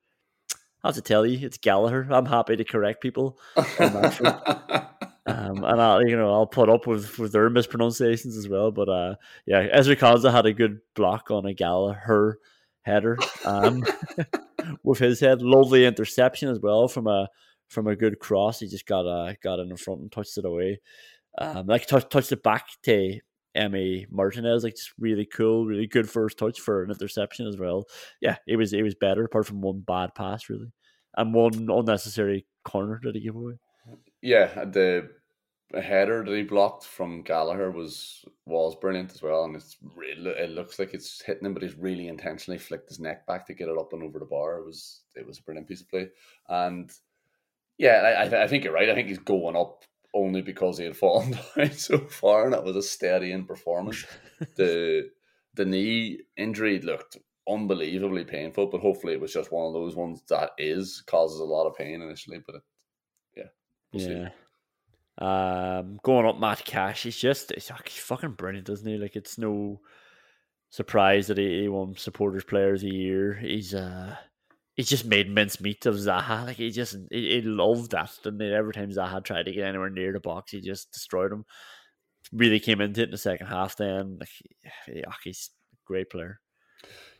[0.84, 2.08] I have to tell you, it's Gallagher.
[2.10, 3.38] I'm happy to correct people.
[5.24, 8.72] Um, and I, you know, I'll put up with, with their mispronunciations as well.
[8.72, 9.14] But uh,
[9.46, 12.38] yeah, Ezri Konsa had a good block on a Gallagher
[12.82, 13.84] header um,
[14.82, 15.40] with his head.
[15.40, 17.28] Lovely interception as well from a
[17.68, 18.60] from a good cross.
[18.60, 20.80] He just got uh, got in the front and touched it away.
[21.38, 23.20] Um, like touch, touched it back to
[23.56, 24.64] Emi Martinez.
[24.64, 27.84] Like just really cool, really good first touch for an interception as well.
[28.20, 30.72] Yeah, it was it was better apart from one bad pass really,
[31.16, 33.54] and one unnecessary corner that he gave away.
[34.20, 35.08] Yeah, the
[35.80, 40.50] header that he blocked from Gallagher was was brilliant as well, and it's really, it
[40.50, 43.68] looks like it's hitting him, but he's really intentionally flicked his neck back to get
[43.68, 44.58] it up and over the bar.
[44.58, 46.08] It was it was a brilliant piece of play,
[46.48, 46.90] and
[47.78, 48.90] yeah, I, I think you're right.
[48.90, 49.84] I think he's going up
[50.14, 54.04] only because he had fallen down so far, and that was a steadying performance.
[54.56, 55.10] the
[55.54, 60.22] the knee injury looked unbelievably painful, but hopefully it was just one of those ones
[60.28, 62.62] that is causes a lot of pain initially, but it
[63.92, 64.28] We'll yeah.
[65.18, 68.96] Um, going up Matt Cash, he's just it's fucking brilliant, doesn't he?
[68.96, 69.80] Like it's no
[70.70, 73.34] surprise that he, he won supporters players a year.
[73.34, 74.16] He's uh
[74.74, 76.46] he's just made mincemeat of Zaha.
[76.46, 78.10] Like he just he, he loved that.
[78.24, 81.44] And every time Zaha tried to get anywhere near the box, he just destroyed him.
[82.32, 83.76] Really came into it in the second half.
[83.76, 86.40] Then like he's a great player.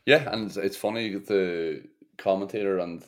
[0.05, 1.83] Yeah, and it's funny the
[2.17, 3.03] commentator and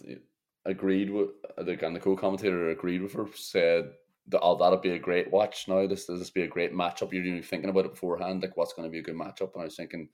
[0.65, 3.27] agreed with the and the co-commentator agreed with her.
[3.35, 3.91] Said
[4.27, 5.67] that oh, that'll be a great watch.
[5.67, 7.11] Now this this be a great matchup.
[7.11, 9.53] You're even thinking about it beforehand, like what's going to be a good matchup.
[9.53, 10.09] And I was thinking,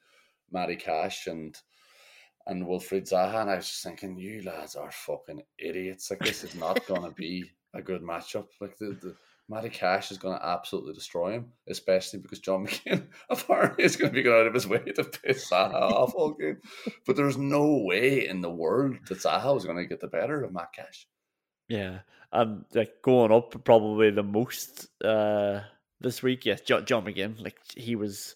[0.52, 1.56] Matty Cash and
[2.48, 6.10] and Wilfried Zaha, and I was just thinking, you lads are fucking idiots.
[6.10, 8.48] Like this is not going to be a good matchup.
[8.60, 9.16] Like the, the
[9.50, 14.12] Matty Cash is going to absolutely destroy him, especially because John McGinn apparently is going
[14.12, 16.58] to be going out of his way to piss Zaha off all game.
[17.06, 20.44] But there's no way in the world that Zaha was going to get the better
[20.44, 21.08] of Matt Cash.
[21.68, 22.00] Yeah,
[22.32, 25.62] and like going up probably the most uh,
[26.00, 26.46] this week.
[26.46, 28.36] Yes, John, John McGinn, like he was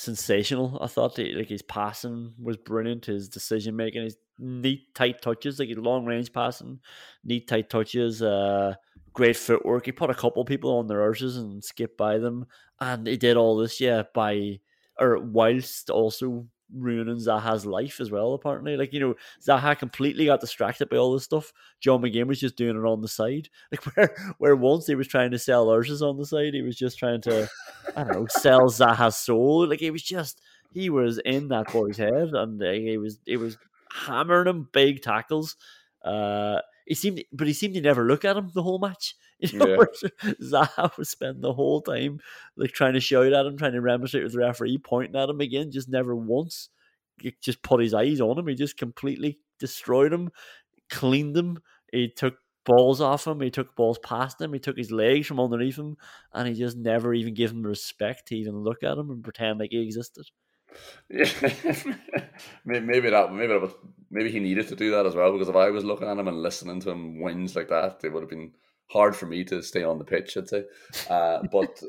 [0.00, 0.78] sensational.
[0.80, 3.06] I thought like his passing was brilliant.
[3.06, 6.80] His decision making, his neat tight touches, like his long range passing,
[7.24, 8.22] neat tight touches.
[8.22, 8.74] Uh,
[9.12, 9.86] great footwork.
[9.86, 12.46] He put a couple people on their arses and skipped by them,
[12.80, 14.60] and he did all this, yeah, by
[14.98, 18.34] or whilst also ruining Zaha's life as well.
[18.34, 19.14] Apparently, like you know,
[19.44, 21.52] Zaha completely got distracted by all this stuff.
[21.80, 25.08] John McGinn was just doing it on the side, like where where once he was
[25.08, 27.48] trying to sell arses on the side, he was just trying to,
[27.96, 29.66] I don't know, sell Zaha's soul.
[29.66, 30.40] Like he was just
[30.72, 33.56] he was in that boy's head, and uh, he was he was
[33.92, 35.56] hammering him big tackles.
[36.04, 36.60] Uh,
[36.90, 39.14] he seemed, but he seemed to never look at him the whole match.
[39.42, 40.32] You know, yeah.
[40.42, 42.18] Zaha was spending the whole time
[42.56, 45.40] like trying to shout at him, trying to remonstrate with the referee, pointing at him
[45.40, 46.68] again, just never once
[47.40, 48.48] just put his eyes on him.
[48.48, 50.30] He just completely destroyed him,
[50.90, 51.60] cleaned him.
[51.92, 52.34] He took
[52.64, 53.40] balls off him.
[53.40, 54.52] He took balls past him.
[54.52, 55.96] He took his legs from underneath him,
[56.34, 59.60] and he just never even gave him respect to even look at him and pretend
[59.60, 60.26] like he existed.
[62.64, 63.72] Maybe that maybe that was
[64.10, 66.28] maybe he needed to do that as well because if I was looking at him
[66.28, 68.52] and listening to him wins like that, it would have been
[68.88, 70.36] hard for me to stay on the pitch.
[70.36, 70.64] I'd say,
[71.08, 71.82] uh, but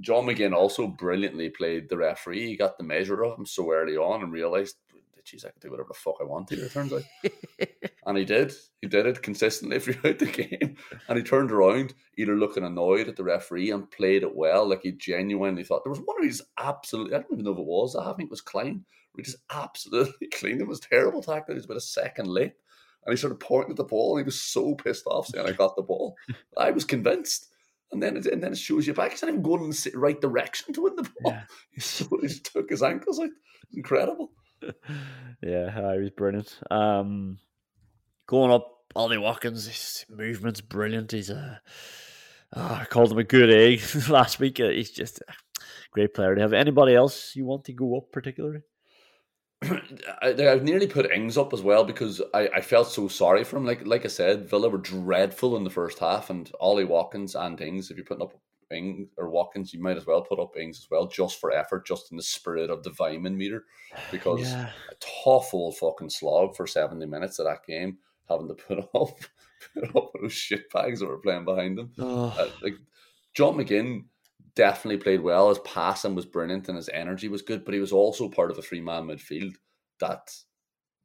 [0.00, 2.48] John McGinn also brilliantly played the referee.
[2.48, 4.76] He got the measure of him so early on and realized,
[5.24, 6.56] geez, I can do whatever the fuck I want to.
[6.56, 7.02] It turns out,
[8.06, 8.54] and he did.
[8.80, 10.76] He did it consistently throughout the game,
[11.08, 14.82] and he turned around, either looking annoyed at the referee and played it well, like
[14.82, 15.82] he genuinely thought.
[15.84, 17.96] There was one of these absolutely, I don't even know if it was.
[17.96, 18.84] I think it was Clyne.
[19.14, 20.60] We just absolutely cleaned.
[20.60, 21.54] It was terrible tackle.
[21.54, 22.52] He was about a second late,
[23.04, 25.46] and he sort of pointed at the ball, and he was so pissed off saying,
[25.46, 26.16] "I got the ball."
[26.56, 27.48] I was convinced.
[27.92, 29.12] And then it, and then it shows you back.
[29.12, 31.32] He's not even going in the right direction to win the ball.
[31.32, 31.42] Yeah.
[31.70, 33.30] He, so, he just took his ankles out.
[33.72, 34.32] Incredible.
[35.40, 36.58] yeah, he was brilliant.
[36.68, 37.38] Um,
[38.26, 41.12] going up, Ollie Watkins, his movement's brilliant.
[41.12, 41.60] He's a,
[42.54, 44.60] oh, I called him a good egg last week.
[44.60, 45.32] Uh, he's just a
[45.90, 46.34] great player.
[46.34, 48.62] Do you have anybody else you want to go up particularly?
[49.62, 53.56] I, have nearly put Ings up as well because I, I felt so sorry for
[53.56, 53.64] him.
[53.64, 57.58] Like like I said, Villa were dreadful in the first half, and Ollie Watkins and
[57.60, 58.34] Ings, if you're putting up
[58.70, 61.86] Ings or Watkins, you might as well put up Ings as well, just for effort,
[61.86, 63.64] just in the spirit of the Weimann meter,
[64.10, 64.70] because yeah.
[64.90, 67.98] a tough old fucking slog for 70 minutes of that game,
[68.28, 69.18] having to put up
[69.74, 71.92] put up those shit bags that were playing behind them.
[71.98, 72.34] Oh.
[72.38, 72.74] Uh, like
[73.34, 74.04] John McGinn
[74.54, 75.50] definitely played well.
[75.50, 78.58] His passing was brilliant and his energy was good, but he was also part of
[78.58, 79.54] a three man midfield
[80.00, 80.34] that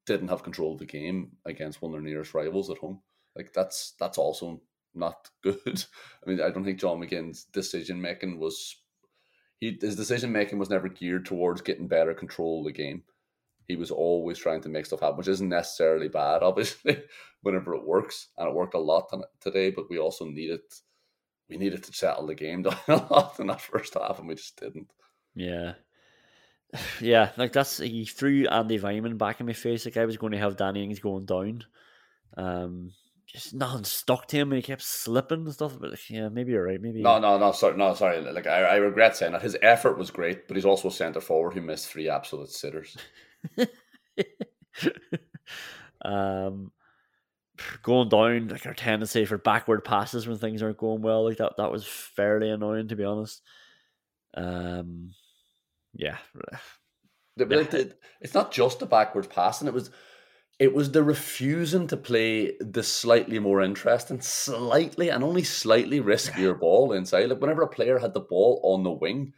[0.06, 3.02] didn't have control of the game against one of their nearest rivals at home.
[3.36, 4.62] Like that's that's also
[4.94, 5.84] not good.
[6.26, 8.78] I mean, I don't think John McGinn's decision making was
[9.60, 13.04] he his decision making was never geared towards getting better control of the game.
[13.72, 17.02] He was always trying to make stuff happen, which isn't necessarily bad, obviously,
[17.42, 19.10] whenever it works, and it worked a lot
[19.40, 19.72] today.
[19.72, 20.62] But we also needed
[21.50, 24.36] we needed to settle the game down a lot in that first half, and we
[24.36, 24.90] just didn't.
[25.36, 25.74] Yeah.
[27.02, 29.84] Yeah, like that's he threw Andy Weimann back in my face.
[29.84, 31.66] Like I was going to have Danny Ings going down,
[32.38, 32.94] um,
[33.28, 35.78] just nothing stuck to him, and he kept slipping and stuff.
[35.78, 36.82] But yeah, maybe you're right.
[36.82, 38.22] Maybe no, no, no, sorry, no, sorry.
[38.22, 41.20] Like I, I regret saying that his effort was great, but he's also a centre
[41.20, 42.98] forward who missed three absolute sitters.
[46.06, 46.72] um,
[47.84, 51.58] going down like our tendency for backward passes when things aren't going well like that
[51.58, 53.42] that was fairly annoying to be honest.
[54.36, 55.12] Um
[55.94, 56.18] yeah.
[57.38, 59.90] It's not just the backwards passing it was
[60.60, 66.60] it was the refusing to play the slightly more interesting slightly and only slightly riskier
[66.60, 67.30] ball inside.
[67.30, 69.34] Like whenever a player had the ball on the wing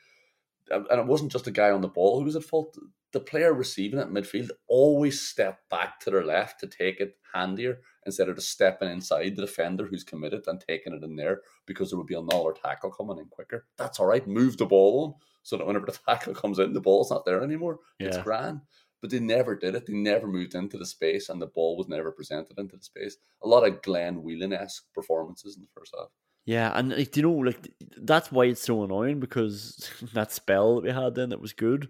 [0.70, 2.78] and it wasn't just the guy on the ball who was at fault
[3.12, 7.80] the player receiving it midfield always stepped back to their left to take it handier
[8.06, 11.90] instead of just stepping inside the defender who's committed and taking it in there because
[11.90, 13.66] there would be another tackle coming in quicker.
[13.78, 14.28] That's all right.
[14.28, 17.42] Move the ball on so that whenever the tackle comes in, the ball's not there
[17.42, 17.80] anymore.
[18.00, 18.08] Yeah.
[18.08, 18.62] It's grand.
[19.02, 19.86] But they never did it.
[19.86, 23.18] They never moved into the space and the ball was never presented into the space.
[23.42, 26.08] A lot of Glenn Whelan esque performances in the first half.
[26.46, 30.84] Yeah, and like, you know, like that's why it's so annoying because that spell that
[30.84, 31.90] we had then that was good.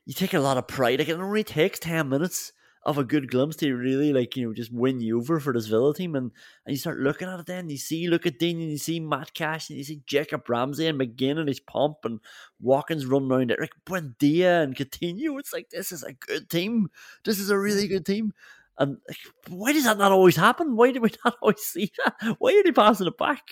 [0.06, 0.98] You take a lot of pride.
[0.98, 2.52] Like it only takes ten minutes
[2.84, 5.66] of a good glimpse to really like you know just win you over for this
[5.66, 6.30] Villa team, and
[6.66, 7.46] and you start looking at it.
[7.46, 10.46] Then you see look at Digne, and you see Matt Cash, and you see Jacob
[10.46, 12.20] Ramsey and McGinn and his pump, and
[12.60, 15.38] Watkins running around it, like Buendia and Coutinho.
[15.38, 16.88] It's like this is a good team.
[17.24, 17.92] This is a really mm.
[17.92, 18.32] good team.
[18.78, 19.18] And like,
[19.48, 20.76] why does that not always happen?
[20.76, 22.36] Why do we not always see that?
[22.38, 23.42] Why are they passing it back?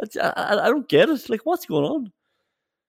[0.00, 1.28] I, I, I don't get it.
[1.28, 2.12] Like, what's going on?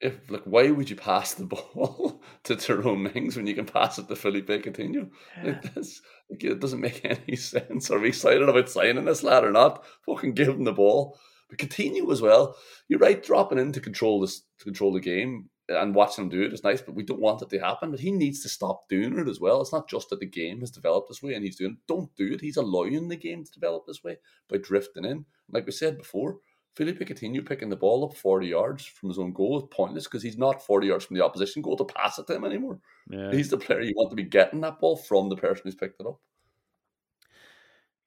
[0.02, 4.00] if like why would you pass the ball to Tyrone Mings when you can pass
[4.00, 5.10] it to Philippe Coutinho?
[5.44, 7.92] Like, this, like, it doesn't make any sense.
[7.92, 9.84] Are we excited about signing this lad or not?
[10.06, 11.18] Fucking give him the ball.
[11.50, 12.56] But Coutinho as well.
[12.88, 16.42] You're right, dropping in to control this to control the game and watching him do
[16.42, 17.92] it is nice, but we don't want it to happen.
[17.92, 19.62] But he needs to stop doing it as well.
[19.62, 21.88] It's not just that the game has developed this way and he's doing it.
[21.88, 22.42] Don't do it.
[22.42, 24.18] He's allowing the game to develop this way
[24.50, 25.26] by drifting in.
[25.52, 26.40] Like we said before,
[26.76, 30.24] Philippe Coutinho picking the ball up 40 yards from his own goal is pointless because
[30.24, 32.80] he's not 40 yards from the opposition goal to pass it to him anymore.
[33.10, 33.32] Yeah.
[33.32, 36.00] He's the player you want to be getting that ball from the person who's picked
[36.00, 36.20] it up.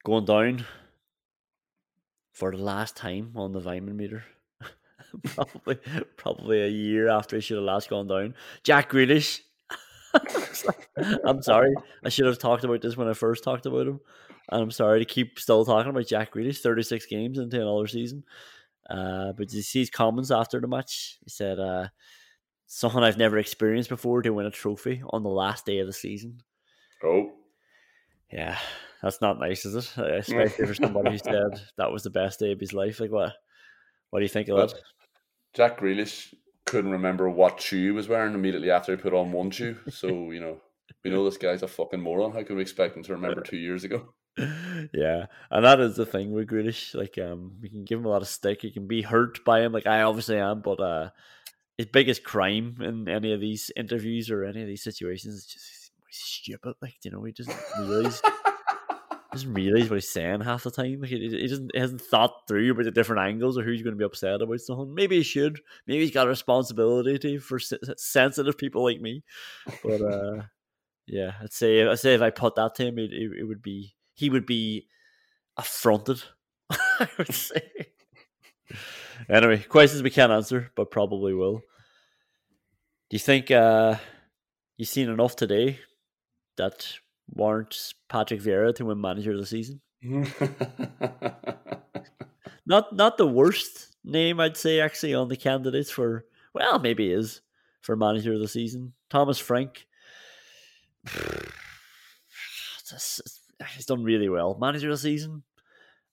[0.03, 0.65] Going down
[2.33, 4.25] for the last time on the Weimann meter.
[5.23, 5.77] probably
[6.17, 8.35] probably a year after he should have last gone down.
[8.63, 9.41] Jack Grealish.
[11.25, 11.73] I'm sorry.
[12.03, 13.99] I should have talked about this when I first talked about him.
[14.49, 18.23] And I'm sorry to keep still talking about Jack Grealish, 36 games into another season.
[18.89, 21.17] Uh, but you see his comments after the match?
[21.23, 21.87] He said, uh,
[22.67, 25.93] something I've never experienced before to win a trophy on the last day of the
[25.93, 26.41] season.
[27.03, 27.31] Oh.
[28.31, 28.57] Yeah,
[29.01, 29.97] that's not nice, is it?
[29.97, 32.99] Especially for somebody who said that was the best day of his life.
[32.99, 33.33] Like, what?
[34.09, 34.79] What do you think of that?
[35.53, 36.33] Jack Grealish
[36.65, 39.77] couldn't remember what shoe he was wearing immediately after he put on one shoe.
[39.89, 40.61] So you know,
[41.03, 42.31] we know this guy's a fucking moron.
[42.31, 44.13] How can we expect him to remember two years ago?
[44.37, 46.95] yeah, and that is the thing with Grealish.
[46.95, 48.63] Like, um, we can give him a lot of stick.
[48.63, 49.71] You can be hurt by him.
[49.71, 51.09] Like I obviously am, but uh,
[51.77, 55.91] his biggest crime in any of these interviews or any of these situations is just
[56.07, 56.75] he's stupid.
[56.81, 58.21] Like, you know, he doesn't realize
[59.33, 61.01] doesn't realize what he's saying half the time.
[61.01, 63.93] Like, he, he doesn't he hasn't thought through about the different angles or who's going
[63.93, 64.93] to be upset about something.
[64.93, 65.59] Maybe he should.
[65.87, 69.23] Maybe he's got a responsibility to for sensitive people like me.
[69.83, 70.43] But uh,
[71.07, 73.61] yeah, I'd say I'd say if I put that to him, it, it, it would
[73.61, 74.87] be he would be
[75.57, 76.23] affronted.
[76.69, 77.61] I would say.
[79.29, 81.61] anyway, questions we can't answer, but probably will.
[83.09, 83.95] Do you think uh,
[84.77, 85.79] you've seen enough today
[86.57, 86.97] that
[87.29, 89.81] warrants Patrick Vieira to win Manager of the Season?
[92.65, 97.41] not not the worst name I'd say actually on the candidates for well maybe is
[97.81, 98.93] for Manager of the Season.
[99.09, 99.85] Thomas Frank.
[103.75, 104.57] He's done really well.
[104.59, 105.43] Manager of the Season.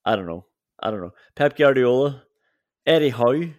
[0.05, 0.47] I don't know.
[0.81, 1.13] I don't know.
[1.35, 2.23] Pep Guardiola.
[2.87, 3.43] Eddie Howe.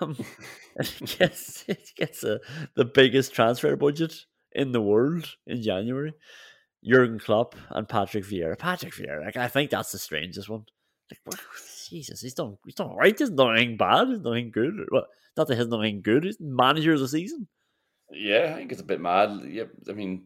[0.00, 0.16] Um,
[0.82, 2.40] he gets, he gets a,
[2.74, 4.24] the biggest transfer budget
[4.54, 6.14] in the world in January.
[6.84, 8.58] Jurgen Klopp and Patrick Vieira.
[8.58, 10.64] Patrick Vieira, like I think that's the strangest one.
[11.10, 11.38] Like,
[11.88, 13.16] Jesus, he's done he's done right.
[13.16, 14.08] He's done anything bad.
[14.08, 14.74] He's nothing good.
[14.90, 16.24] Well, not that he's done anything good.
[16.24, 17.46] He's manager of the season.
[18.10, 19.42] Yeah, I think it's a bit mad.
[19.46, 20.24] Yeah, I mean,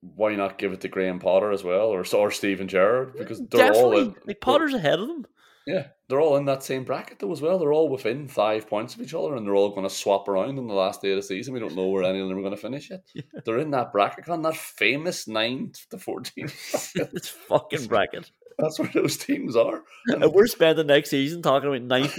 [0.00, 3.68] why not give it to Graham Potter as well, or or Steven Gerrard because they're
[3.68, 3.82] Definitely.
[3.82, 5.26] all in, like Potter's ahead of them.
[5.66, 7.58] Yeah, they're all in that same bracket though as well.
[7.58, 10.58] They're all within five points of each other, and they're all going to swap around
[10.58, 11.54] in the last day of the season.
[11.54, 13.04] We don't know where any of them are going to finish yet.
[13.14, 13.22] Yeah.
[13.44, 16.46] They're in that bracket, on that famous nine to fourteen.
[16.94, 18.30] it's fucking bracket.
[18.58, 19.82] That's where those teams are.
[20.08, 22.16] And, and we're spending next season talking about ninth.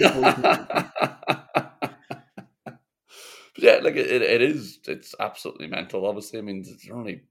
[3.58, 4.78] yeah, like it, it is.
[4.86, 6.06] It's absolutely mental.
[6.06, 7.22] Obviously, I mean, they're only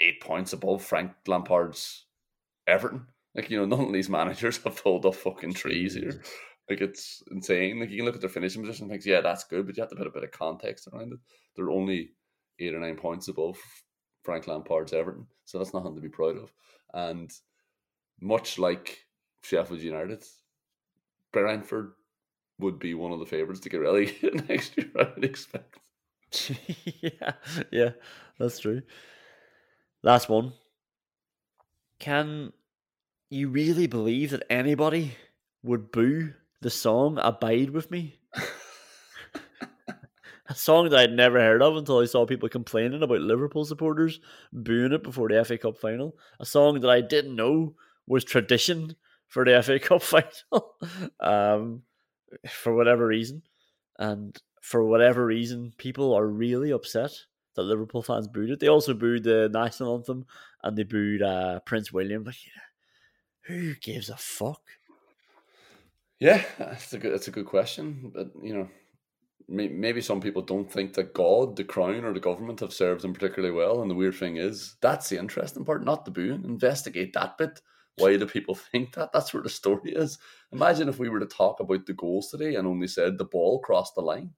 [0.00, 2.04] eight points above Frank Lampard's
[2.66, 3.06] Everton.
[3.34, 6.22] Like, you know, none of these managers have pulled off fucking trees here.
[6.68, 7.80] Like, it's insane.
[7.80, 9.82] Like, you can look at their finishing position and think, yeah, that's good, but you
[9.82, 11.18] have to put a bit of context around it.
[11.54, 12.12] They're only
[12.58, 13.58] eight or nine points above
[14.22, 15.26] Frank Lampard's Everton.
[15.44, 16.52] So that's nothing to be proud of.
[16.92, 17.30] And
[18.20, 19.06] much like
[19.42, 20.24] Sheffield United,
[21.32, 21.92] Brentford
[22.58, 25.78] would be one of the favourites to get relegated next year, I would expect.
[27.00, 27.32] yeah,
[27.72, 27.90] yeah,
[28.38, 28.82] that's true.
[30.02, 30.52] Last one.
[31.98, 32.52] Can
[33.30, 35.16] you really believe that anybody
[35.62, 38.18] would boo the song Abide With Me?
[40.48, 44.18] a song that I'd never heard of until I saw people complaining about Liverpool supporters
[44.52, 46.16] booing it before the FA Cup final.
[46.40, 47.74] A song that I didn't know
[48.08, 48.96] was tradition
[49.28, 50.74] for the FA Cup final
[51.20, 51.82] um,
[52.48, 53.42] for whatever reason.
[53.96, 57.12] And for whatever reason, people are really upset
[57.54, 58.58] that Liverpool fans booed it.
[58.58, 60.26] They also booed the national anthem
[60.64, 62.24] and they booed uh, Prince William.
[62.24, 62.36] Like,
[63.50, 64.62] who gives a fuck?
[66.18, 67.12] Yeah, that's a good.
[67.12, 68.12] That's a good question.
[68.14, 68.68] But you know,
[69.48, 73.14] maybe some people don't think that God, the crown, or the government have served them
[73.14, 73.80] particularly well.
[73.80, 76.44] And the weird thing is, that's the interesting part, not the booing.
[76.44, 77.60] Investigate that bit.
[77.96, 79.12] Why do people think that?
[79.12, 80.18] That's where the story is.
[80.52, 83.60] Imagine if we were to talk about the goals today and only said the ball
[83.60, 84.30] crossed the line.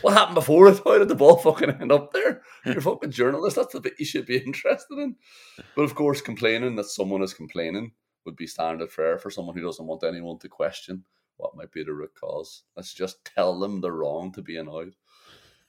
[0.00, 0.80] What happened before it?
[0.84, 2.42] How did the ball fucking end up there?
[2.64, 3.56] You're fucking journalist.
[3.56, 5.16] That's the bit you should be interested in.
[5.76, 7.92] But of course, complaining that someone is complaining
[8.24, 11.04] would be standard fare for someone who doesn't want anyone to question
[11.36, 12.62] what might be the root cause.
[12.76, 14.94] Let's just tell them they're wrong to be annoyed.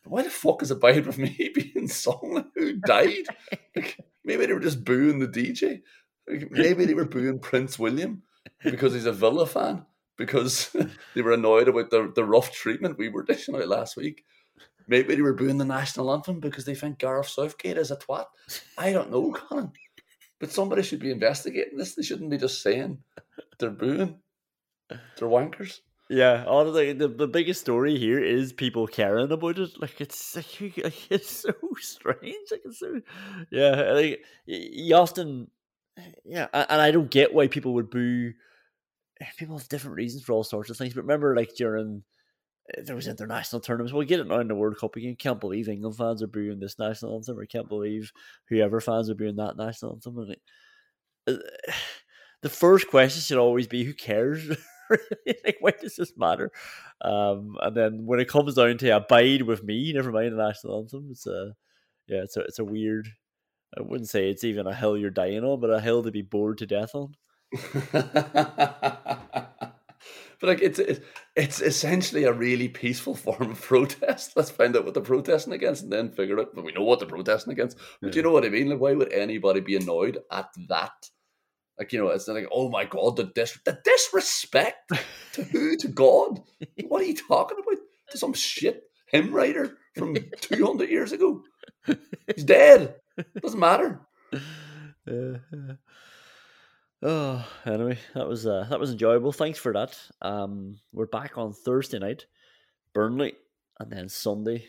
[0.03, 3.25] But why the fuck is Abide with me being someone Who died?
[3.75, 5.81] like, maybe they were just booing the DJ.
[6.27, 8.23] Like, maybe they were booing Prince William
[8.63, 9.85] because he's a Villa fan.
[10.17, 10.73] Because
[11.15, 14.23] they were annoyed about the, the rough treatment we were dishing out last week.
[14.87, 18.25] Maybe they were booing the national anthem because they think Gareth Southgate is a twat.
[18.77, 19.71] I don't know, Colin.
[20.39, 21.95] But somebody should be investigating this.
[21.95, 22.99] They shouldn't be just saying
[23.59, 24.19] they're booing.
[24.89, 25.79] They're wankers.
[26.09, 29.81] Yeah, honestly, the, the biggest story here is people caring about it.
[29.81, 32.51] Like it's like, it's so strange.
[32.51, 33.01] Like it's so
[33.49, 33.91] yeah.
[33.91, 35.47] Like you often
[36.25, 38.33] yeah, and I don't get why people would boo.
[39.21, 40.93] Eh, people have different reasons for all sorts of things.
[40.93, 42.03] But remember, like during
[42.83, 43.93] there was international tournaments.
[43.93, 45.15] We'll get it now in the World Cup again.
[45.15, 48.11] Can't believe England fans are booing this national anthem, or can't believe
[48.49, 50.17] whoever fans are booing that national anthem.
[50.17, 50.41] And it,
[51.27, 51.71] uh,
[52.41, 54.49] the first question should always be, who cares?
[55.25, 56.51] like, why does this matter?
[57.01, 60.79] Um, and then when it comes down to abide with me, never mind the national
[60.79, 61.09] anthem.
[61.11, 61.53] It's a
[62.07, 63.09] yeah, it's a it's a weird.
[63.77, 66.21] I wouldn't say it's even a hill you're dying on, but a hill to be
[66.21, 67.15] bored to death on.
[70.39, 70.79] but like it's,
[71.35, 74.33] it's essentially a really peaceful form of protest.
[74.35, 76.49] Let's find out what they're protesting against and then figure it.
[76.53, 77.77] But we know what they're protesting against.
[78.01, 78.17] But yeah.
[78.17, 78.69] you know what I mean?
[78.69, 81.09] Like, why would anybody be annoyed at that?
[81.77, 84.91] Like you know, it's like, oh my god, the dis- the disrespect
[85.33, 85.75] to who?
[85.77, 86.39] To God?
[86.87, 87.79] What are you talking about?
[88.11, 91.41] To some shit hymn writer from two hundred years ago?
[92.33, 92.95] He's dead.
[93.41, 94.01] Doesn't matter.
[95.07, 95.37] Uh,
[97.07, 99.31] Oh, anyway, that was uh, that was enjoyable.
[99.31, 99.95] Thanks for that.
[100.23, 102.25] Um, we're back on Thursday night,
[102.95, 103.35] Burnley,
[103.79, 104.65] and then Sunday,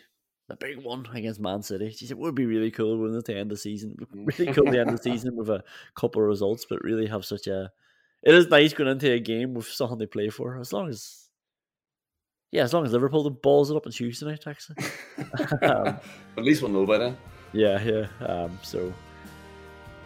[0.46, 1.96] the big one against Man City.
[1.98, 3.96] It would be really cool, wouldn't it, to end the season?
[4.12, 5.64] Really cool to end of the season with a
[5.94, 7.72] couple of results, but really have such a.
[8.22, 11.30] It is nice going into a game with something they play for, as long as.
[12.52, 14.76] Yeah, as long as Liverpool then balls it up on Tuesday night, actually.
[15.62, 15.98] um,
[16.36, 17.16] At least we'll know by then.
[17.54, 18.08] Yeah, yeah.
[18.20, 18.92] Um, so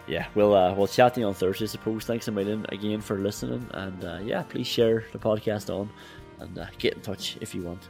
[0.07, 2.05] yeah, we'll uh, we'll chat to you on Thursday, I suppose.
[2.05, 5.89] Thanks a million again for listening, and uh, yeah, please share the podcast on
[6.39, 7.89] and uh, get in touch if you want.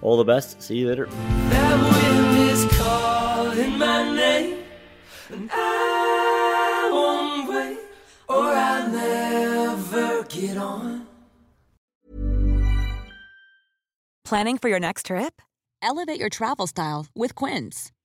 [0.00, 0.60] All the best.
[0.62, 1.06] See you later.
[1.06, 4.58] That wind is calling my name,
[5.30, 7.78] and I won't wait,
[8.28, 11.06] or I'll never get on.
[14.24, 15.42] Planning for your next trip?
[15.82, 17.92] Elevate your travel style with Quince.